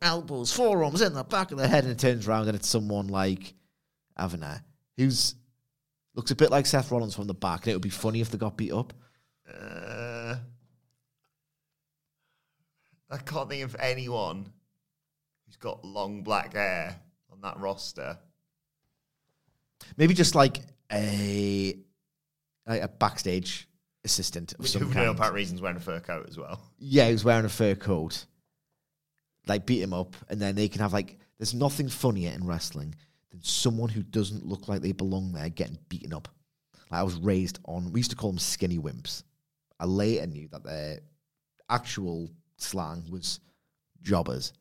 elbows, 0.00 0.52
forearms 0.52 1.02
in 1.02 1.12
the 1.12 1.24
back 1.24 1.50
of 1.52 1.58
the 1.58 1.68
head, 1.68 1.84
and 1.84 1.92
it 1.92 1.98
turns 1.98 2.26
around 2.28 2.48
and 2.48 2.56
it's 2.56 2.68
someone 2.68 3.08
like 3.08 3.54
Avana, 4.18 4.62
who's 4.96 5.34
looks 6.14 6.30
a 6.30 6.36
bit 6.36 6.50
like 6.50 6.66
Seth 6.66 6.90
Rollins 6.90 7.14
from 7.14 7.26
the 7.26 7.34
back. 7.34 7.62
And 7.62 7.68
it 7.68 7.74
would 7.74 7.82
be 7.82 7.90
funny 7.90 8.20
if 8.20 8.30
they 8.30 8.38
got 8.38 8.56
beat 8.56 8.72
up. 8.72 8.92
Uh, 9.48 10.36
I 13.10 13.16
can't 13.18 13.48
think 13.48 13.64
of 13.64 13.76
anyone 13.78 14.46
who's 15.46 15.56
got 15.56 15.84
long 15.84 16.22
black 16.22 16.54
hair 16.54 17.00
on 17.32 17.40
that 17.42 17.58
roster. 17.58 18.18
Maybe 19.96 20.12
just 20.12 20.34
like 20.34 20.60
a 20.92 21.78
like 22.66 22.82
a 22.82 22.88
backstage 22.88 23.68
assistant 24.04 24.52
of 24.54 24.60
Who 24.60 24.66
some 24.66 24.92
kind. 24.92 25.34
Reason's 25.34 25.62
wearing 25.62 25.76
a 25.76 25.80
fur 25.80 26.00
coat 26.00 26.26
as 26.28 26.36
well. 26.36 26.60
Yeah, 26.78 27.06
he 27.06 27.12
was 27.12 27.24
wearing 27.24 27.44
a 27.44 27.48
fur 27.48 27.74
coat. 27.74 28.26
Like 29.48 29.66
beat 29.66 29.82
him 29.82 29.94
up, 29.94 30.14
and 30.28 30.40
then 30.40 30.54
they 30.54 30.68
can 30.68 30.80
have 30.80 30.92
like. 30.92 31.18
There's 31.38 31.54
nothing 31.54 31.88
funnier 31.88 32.32
in 32.32 32.44
wrestling 32.44 32.94
than 33.30 33.42
someone 33.42 33.88
who 33.88 34.02
doesn't 34.02 34.44
look 34.44 34.68
like 34.68 34.82
they 34.82 34.92
belong 34.92 35.32
there 35.32 35.48
getting 35.48 35.78
beaten 35.88 36.12
up. 36.12 36.28
Like 36.90 37.00
I 37.00 37.02
was 37.02 37.14
raised 37.16 37.60
on. 37.64 37.92
We 37.92 38.00
used 38.00 38.10
to 38.10 38.16
call 38.16 38.30
them 38.30 38.38
skinny 38.38 38.78
wimps. 38.78 39.22
I 39.78 39.86
later 39.86 40.26
knew 40.26 40.48
that 40.48 40.64
their 40.64 41.00
actual 41.70 42.30
slang 42.56 43.04
was 43.10 43.40
jobbers. 44.02 44.52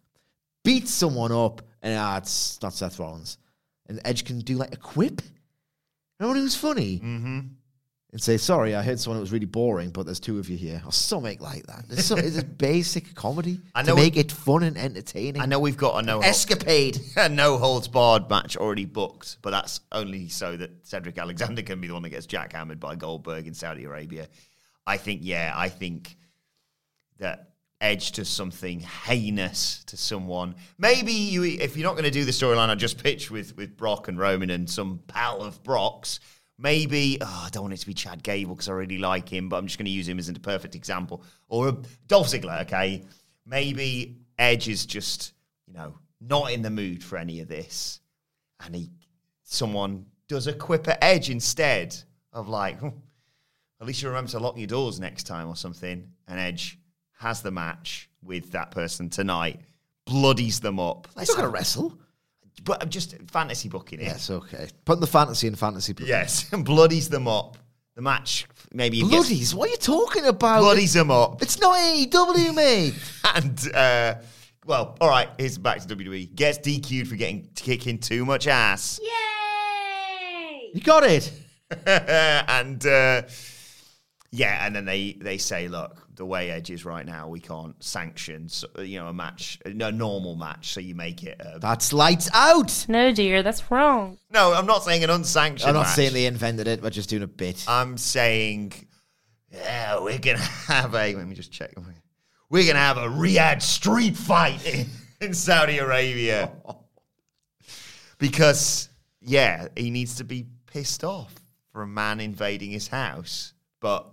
Beat 0.64 0.88
someone 0.88 1.32
up, 1.32 1.62
and 1.82 1.98
ah, 1.98 2.18
it's 2.18 2.62
not 2.62 2.74
Seth 2.74 3.00
Rollins. 3.00 3.38
And 3.88 4.02
Edge 4.06 4.26
can 4.26 4.40
do 4.40 4.56
like 4.56 4.74
a 4.74 4.78
quip. 4.78 5.22
When 6.18 6.36
it 6.36 6.42
was 6.42 6.56
funny? 6.56 7.00
Mm-hmm. 7.00 7.40
And 8.18 8.24
say, 8.24 8.36
"Sorry, 8.38 8.74
I 8.74 8.82
heard 8.82 9.00
someone 9.00 9.18
that 9.18 9.22
was 9.22 9.32
really 9.32 9.46
boring, 9.46 9.92
but 9.92 10.08
there's 10.08 10.20
two 10.20 10.40
of 10.40 10.50
you 10.50 10.58
here," 10.58 10.82
or 10.84 10.92
something 10.92 11.38
like 11.40 11.68
that. 11.68 11.86
It's, 11.92 12.06
so, 12.06 12.16
it's 12.18 12.40
a 12.40 12.44
basic 12.68 13.14
comedy 13.14 13.62
I 13.76 13.84
to 13.84 13.90
know 13.90 13.96
make 13.96 14.18
it 14.18 14.32
fun 14.32 14.64
and 14.64 14.76
entertaining. 14.76 15.40
I 15.40 15.46
know 15.46 15.60
we've 15.60 15.78
got 15.78 16.04
a 16.04 16.06
no 16.06 16.22
escapade. 16.22 17.00
a 17.16 17.30
no 17.30 17.60
holds 17.60 17.88
barred 17.88 18.28
match 18.28 18.58
already 18.58 18.86
booked, 18.86 19.38
but 19.44 19.52
that's 19.52 19.82
only 19.92 20.30
so 20.30 20.58
that 20.58 20.72
Cedric 20.82 21.20
Alexander 21.20 21.62
can 21.62 21.80
be 21.80 21.86
the 21.86 21.94
one 21.94 22.02
that 22.02 22.10
gets 22.10 22.26
jackhammered 22.26 22.80
by 22.80 22.96
Goldberg 22.96 23.46
in 23.46 23.54
Saudi 23.54 23.84
Arabia. 23.84 24.28
I 24.88 24.98
think, 24.98 25.20
yeah, 25.24 25.54
I 25.56 25.70
think 25.70 26.18
that 27.20 27.52
Edge 27.80 28.14
to 28.14 28.26
something 28.26 28.80
heinous 28.80 29.84
to 29.84 29.96
someone. 29.96 30.56
Maybe 30.80 31.12
you, 31.12 31.44
if 31.44 31.78
you're 31.78 31.88
not 31.88 31.94
going 31.94 32.06
to 32.06 32.10
do 32.10 32.26
the 32.26 32.32
storyline 32.32 32.70
I 32.70 32.76
just 32.76 33.04
pitched 33.04 33.30
with 33.30 33.56
with 33.56 33.78
Brock 33.78 34.08
and 34.08 34.18
Roman 34.18 34.50
and 34.50 34.68
some 34.68 35.02
pal 35.06 35.44
of 35.44 35.64
Brock's, 35.64 36.20
maybe 36.58 37.18
oh, 37.22 37.44
I 37.46 37.50
don't 37.50 37.64
want 37.64 37.74
it 37.74 37.78
to 37.78 37.88
be 37.88 37.94
Chad 37.94 38.24
Gable 38.24 38.56
because 38.56 38.70
I 38.70 38.74
really 38.74 38.98
like 38.98 39.30
him, 39.30 39.50
but 39.50 39.58
I'm 39.58 39.68
just 39.68 39.78
going 39.78 39.86
to 39.86 39.92
use 39.92 40.08
him 40.08 40.20
as 40.20 40.30
a 40.30 40.34
perfect 40.34 40.76
example. 40.76 41.24
Or 41.48 41.78
Dolph 42.08 42.28
Ziggler, 42.28 42.62
okay? 42.62 43.04
Maybe 43.46 44.18
Edge 44.38 44.68
is 44.68 44.86
just 44.86 45.34
you 45.68 45.74
know 45.74 45.98
not 46.22 46.52
in 46.52 46.62
the 46.62 46.70
mood 46.70 47.04
for 47.04 47.18
any 47.18 47.42
of 47.42 47.48
this, 47.48 48.02
and 48.64 48.76
he 48.76 48.92
someone 49.44 50.06
does 50.28 50.48
a 50.48 50.54
quip 50.54 50.88
at 50.88 50.98
Edge 51.02 51.30
instead 51.30 51.96
of 52.34 52.50
like. 52.50 52.80
"Hmm, 52.80 52.90
at 53.80 53.86
least 53.86 54.02
you 54.02 54.08
remember 54.08 54.32
to 54.32 54.40
lock 54.40 54.58
your 54.58 54.68
doors 54.68 55.00
next 55.00 55.24
time 55.24 55.48
or 55.48 55.56
something. 55.56 56.10
And 56.28 56.40
Edge 56.40 56.80
has 57.20 57.42
the 57.42 57.52
match 57.52 58.10
with 58.24 58.52
that 58.52 58.72
person 58.72 59.10
tonight, 59.10 59.62
bloodies 60.06 60.60
them 60.60 60.80
up. 60.80 61.08
Not 61.16 61.28
going 61.28 61.42
to 61.42 61.50
wrestle. 61.50 62.00
But 62.64 62.82
I'm 62.84 62.90
just 62.90 63.16
fantasy 63.32 63.70
booking 63.70 64.00
it. 64.00 64.06
Yes, 64.06 64.30
okay. 64.30 64.68
Putting 64.86 65.02
the 65.02 65.08
fantasy 65.08 65.48
in 65.48 65.56
fantasy. 65.56 65.94
booking. 65.94 66.08
Yes, 66.10 66.50
and 66.54 66.66
bloodies 66.66 67.10
them 67.10 67.28
up. 67.28 67.58
The 67.96 68.02
match, 68.04 68.46
maybe 68.74 68.98
even 69.00 69.10
gets- 69.10 69.28
Bloodies? 69.28 69.56
What 69.56 69.70
are 69.70 69.72
you 69.72 69.78
talking 69.78 70.26
about? 70.26 70.60
bloodies 70.62 70.94
them 70.94 71.10
up. 71.10 71.42
It's 71.42 71.60
not 71.60 71.78
AEW, 71.78 72.54
mate. 72.56 72.94
And, 73.36 73.74
uh, 73.74 74.16
well, 74.66 74.96
all 75.02 75.10
right, 75.10 75.30
here's 75.40 75.58
back 75.58 75.80
to 75.82 75.96
WWE. 75.96 76.34
Gets 76.36 76.60
DQ'd 76.60 77.08
for 77.08 77.16
getting 77.16 77.48
kicking 77.56 77.98
too 78.00 78.24
much 78.26 78.48
ass. 78.48 79.00
Yay! 79.02 80.72
You 80.74 80.82
got 80.82 81.04
it. 81.04 81.32
and 81.88 82.86
uh, 82.86 83.22
yeah, 84.32 84.66
and 84.66 84.76
then 84.76 84.86
they 84.86 85.14
they 85.14 85.38
say, 85.38 85.68
look, 85.68 86.06
the 86.16 86.26
way 86.26 86.52
Edge 86.52 86.70
is 86.72 86.84
right 86.84 87.06
now, 87.06 87.28
we 87.30 87.40
can't 87.40 87.82
sanction, 87.82 88.50
you 88.80 89.00
know, 89.00 89.08
a 89.08 89.14
match, 89.14 89.60
a 89.66 89.70
normal 89.72 90.36
match. 90.36 90.74
So 90.74 90.80
you 90.80 90.96
make 90.96 91.24
it. 91.24 91.40
A, 91.40 91.60
That's 91.60 91.94
lights 91.94 92.30
out. 92.34 92.86
No, 92.90 93.14
dear, 93.14 93.44
that's 93.44 93.72
wrong. 93.72 94.18
no, 94.32 94.54
I'm 94.54 94.66
not 94.66 94.84
saying 94.84 95.04
an 95.04 95.10
unsanctioned. 95.10 95.70
I'm 95.70 95.76
not 95.76 95.88
match. 95.88 95.96
saying 95.96 96.14
they 96.14 96.26
invented 96.26 96.68
it. 96.68 96.82
We're 96.82 96.90
just 96.90 97.10
doing 97.10 97.24
a 97.24 97.28
bit. 97.28 97.64
I'm 97.68 97.98
saying, 97.98 98.74
yeah, 99.52 100.00
we're 100.00 100.20
gonna 100.20 100.40
have 100.40 100.94
a. 100.94 101.16
Let 101.16 101.28
me 101.28 101.36
just 101.36 101.52
check. 101.52 101.74
We're 102.50 102.66
gonna 102.68 102.80
have 102.80 102.98
a 102.98 103.08
Riyadh 103.08 103.62
street 103.62 104.18
fight 104.18 104.66
in, 104.66 104.88
in 105.22 105.34
Saudi 105.34 105.78
Arabia 105.78 106.52
because, 108.18 108.90
yeah, 109.22 109.68
he 109.76 109.90
needs 109.90 110.16
to 110.16 110.24
be 110.24 110.48
pissed 110.66 111.04
off 111.04 111.34
for 111.72 111.84
a 111.84 111.88
man 111.88 112.20
invading 112.20 112.72
his 112.72 112.88
house. 112.88 113.54
But 113.80 114.08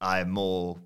I'm 0.00 0.30
more 0.30 0.78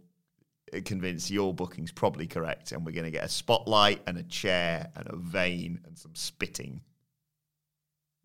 convinced 0.84 1.30
your 1.30 1.52
booking's 1.52 1.92
probably 1.92 2.26
correct, 2.26 2.72
and 2.72 2.84
we're 2.84 2.92
gonna 2.92 3.10
get 3.10 3.24
a 3.24 3.28
spotlight 3.28 4.02
and 4.06 4.16
a 4.16 4.22
chair 4.22 4.90
and 4.96 5.06
a 5.08 5.16
vein 5.16 5.80
and 5.84 5.98
some 5.98 6.14
spitting. 6.14 6.80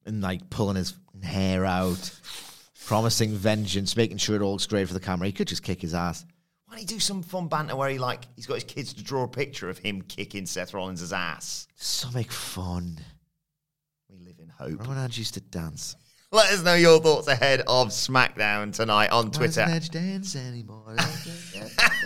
and 0.05 0.21
like 0.21 0.49
pulling 0.49 0.77
his 0.77 0.93
hair 1.21 1.65
out, 1.65 2.11
promising 2.85 3.31
vengeance, 3.31 3.97
making 3.97 4.17
sure 4.17 4.37
it 4.37 4.41
all 4.41 4.53
looks 4.53 4.65
great 4.65 4.87
for 4.87 4.93
the 4.93 4.99
camera. 5.01 5.27
He 5.27 5.33
could 5.33 5.49
just 5.49 5.63
kick 5.63 5.81
his 5.81 5.93
ass. 5.93 6.25
Why 6.65 6.75
don't 6.75 6.79
he 6.79 6.85
do 6.85 6.99
some 6.99 7.21
fun 7.23 7.49
banter 7.49 7.75
where 7.75 7.89
he 7.89 7.97
like 7.97 8.25
he's 8.37 8.45
got 8.45 8.53
his 8.55 8.63
kids 8.63 8.93
to 8.93 9.03
draw 9.03 9.23
a 9.23 9.27
picture 9.27 9.69
of 9.69 9.77
him 9.77 10.01
kicking 10.01 10.45
Seth 10.45 10.73
Rollins' 10.73 11.11
ass? 11.11 11.67
Something 11.75 12.23
fun. 12.23 12.97
We 14.09 14.19
live 14.19 14.39
in 14.39 14.47
hope. 14.47 14.71
Remember 14.71 14.89
when 14.89 14.97
Edge 14.97 15.17
used 15.17 15.33
to 15.33 15.41
dance? 15.41 15.97
Let 16.29 16.51
us 16.51 16.61
know 16.61 16.75
your 16.75 16.99
thoughts 16.99 17.29
ahead 17.29 17.61
of 17.61 17.87
SmackDown 17.87 18.73
tonight 18.73 19.11
on 19.11 19.27
Why 19.27 19.31
Twitter. 19.31 19.61
Edge 19.61 19.89
dance 19.91 20.35
anymore? 20.35 20.93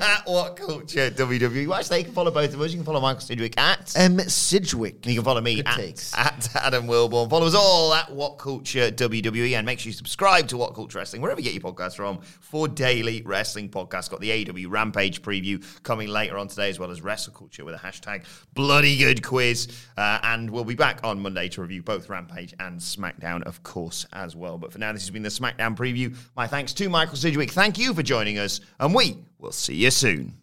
At 0.02 0.22
what 0.26 0.56
culture 0.56 1.10
WWE? 1.12 1.76
Actually, 1.78 2.00
you 2.00 2.06
can 2.06 2.14
follow 2.14 2.32
both 2.32 2.54
of 2.54 2.62
us. 2.62 2.72
You 2.72 2.78
can 2.78 2.86
follow 2.86 3.00
Michael 3.02 3.22
Sidgwick 3.22 3.58
at. 3.58 3.94
um, 3.98 4.20
Sidgwick. 4.20 4.96
And 5.06 5.08
you 5.08 5.16
can 5.16 5.26
follow 5.26 5.42
me 5.42 5.56
Good 5.58 5.68
at, 5.68 5.76
takes. 5.76 6.14
at 6.18 6.50
Adam 6.56 6.88
Wilborn. 6.88 7.30
Follow 7.30 7.48
us 7.48 7.56
all 7.56 7.94
at 7.94 8.12
What 8.12 8.38
Culture 8.38 8.92
WWE 8.92 9.54
and 9.58 9.66
make 9.66 9.80
sure 9.80 9.90
you 9.90 9.94
subscribe 9.94 10.48
to 10.50 10.58
What 10.58 10.74
Culture 10.74 10.98
Wrestling, 11.00 11.22
wherever 11.22 11.40
you 11.42 11.52
get 11.52 11.62
your 11.62 11.72
podcasts 11.72 11.96
from, 11.96 12.20
for 12.40 12.68
daily 12.68 13.22
wrestling 13.26 13.70
podcasts. 13.70 14.10
Got 14.10 14.20
the 14.22 14.46
AEW 14.46 14.70
Rampage 14.70 15.22
preview 15.22 15.64
coming 15.84 16.08
later 16.10 16.38
on 16.38 16.48
today, 16.48 16.70
as 16.70 16.80
well 16.80 16.92
as 16.92 17.02
Wrestle 17.02 17.34
Culture 17.34 17.66
with 17.66 17.76
a 17.76 17.80
hashtag 17.80 18.24
bloody 18.54 18.98
good 18.98 19.24
quiz. 19.24 19.68
Uh, 19.98 20.20
and 20.24 20.50
we'll 20.50 20.64
be 20.66 20.76
back 20.76 21.00
on 21.04 21.20
Monday 21.22 21.48
to 21.50 21.62
review 21.62 21.84
both 21.84 22.10
Rampage 22.10 22.54
and 22.60 22.80
SmackDown, 22.80 23.44
of 23.44 23.62
course, 23.64 24.06
as 24.14 24.36
well. 24.36 24.58
But 24.58 24.72
for 24.72 24.80
now, 24.80 24.92
this 24.94 25.02
has 25.04 25.12
been 25.12 25.24
the 25.24 25.30
SmackDown 25.30 25.76
preview. 25.76 26.16
My 26.36 26.48
thanks 26.48 26.74
to 26.74 26.90
Michael 26.90 27.16
Sidgwick. 27.16 27.52
Thank 27.52 27.78
you 27.78 27.94
for 27.94 28.04
joining 28.04 28.38
us, 28.40 28.62
and 28.80 28.94
we 28.94 29.18
will 29.42 29.52
see 29.52 29.76
you 29.76 29.92
soon. 29.92 30.34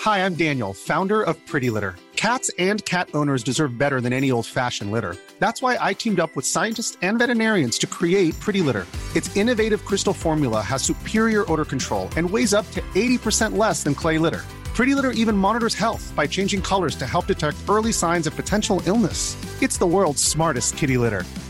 Hi, 0.00 0.24
I'm 0.24 0.34
Daniel, 0.34 0.74
founder 0.74 1.22
of 1.22 1.44
Pretty 1.46 1.70
Litter. 1.70 1.96
Cats 2.16 2.50
and 2.58 2.84
cat 2.84 3.08
owners 3.14 3.44
deserve 3.44 3.78
better 3.78 4.00
than 4.00 4.12
any 4.12 4.30
old 4.30 4.46
fashioned 4.46 4.90
litter. 4.90 5.16
That's 5.38 5.62
why 5.62 5.76
I 5.80 5.92
teamed 5.92 6.18
up 6.18 6.34
with 6.34 6.46
scientists 6.46 6.98
and 7.02 7.18
veterinarians 7.18 7.78
to 7.78 7.86
create 7.86 8.38
Pretty 8.40 8.60
Litter. 8.60 8.86
Its 9.14 9.34
innovative 9.36 9.84
crystal 9.84 10.12
formula 10.12 10.60
has 10.60 10.82
superior 10.82 11.50
odor 11.50 11.64
control 11.64 12.08
and 12.16 12.28
weighs 12.28 12.54
up 12.54 12.68
to 12.72 12.80
80% 12.94 13.56
less 13.56 13.84
than 13.84 13.94
clay 13.94 14.18
litter. 14.18 14.42
Pretty 14.74 14.94
Litter 14.94 15.10
even 15.12 15.36
monitors 15.36 15.74
health 15.74 16.12
by 16.16 16.26
changing 16.26 16.62
colors 16.62 16.96
to 16.96 17.06
help 17.06 17.26
detect 17.26 17.56
early 17.68 17.92
signs 17.92 18.26
of 18.26 18.34
potential 18.34 18.80
illness. 18.86 19.36
It's 19.60 19.78
the 19.78 19.86
world's 19.86 20.22
smartest 20.22 20.76
kitty 20.76 20.96
litter. 20.96 21.24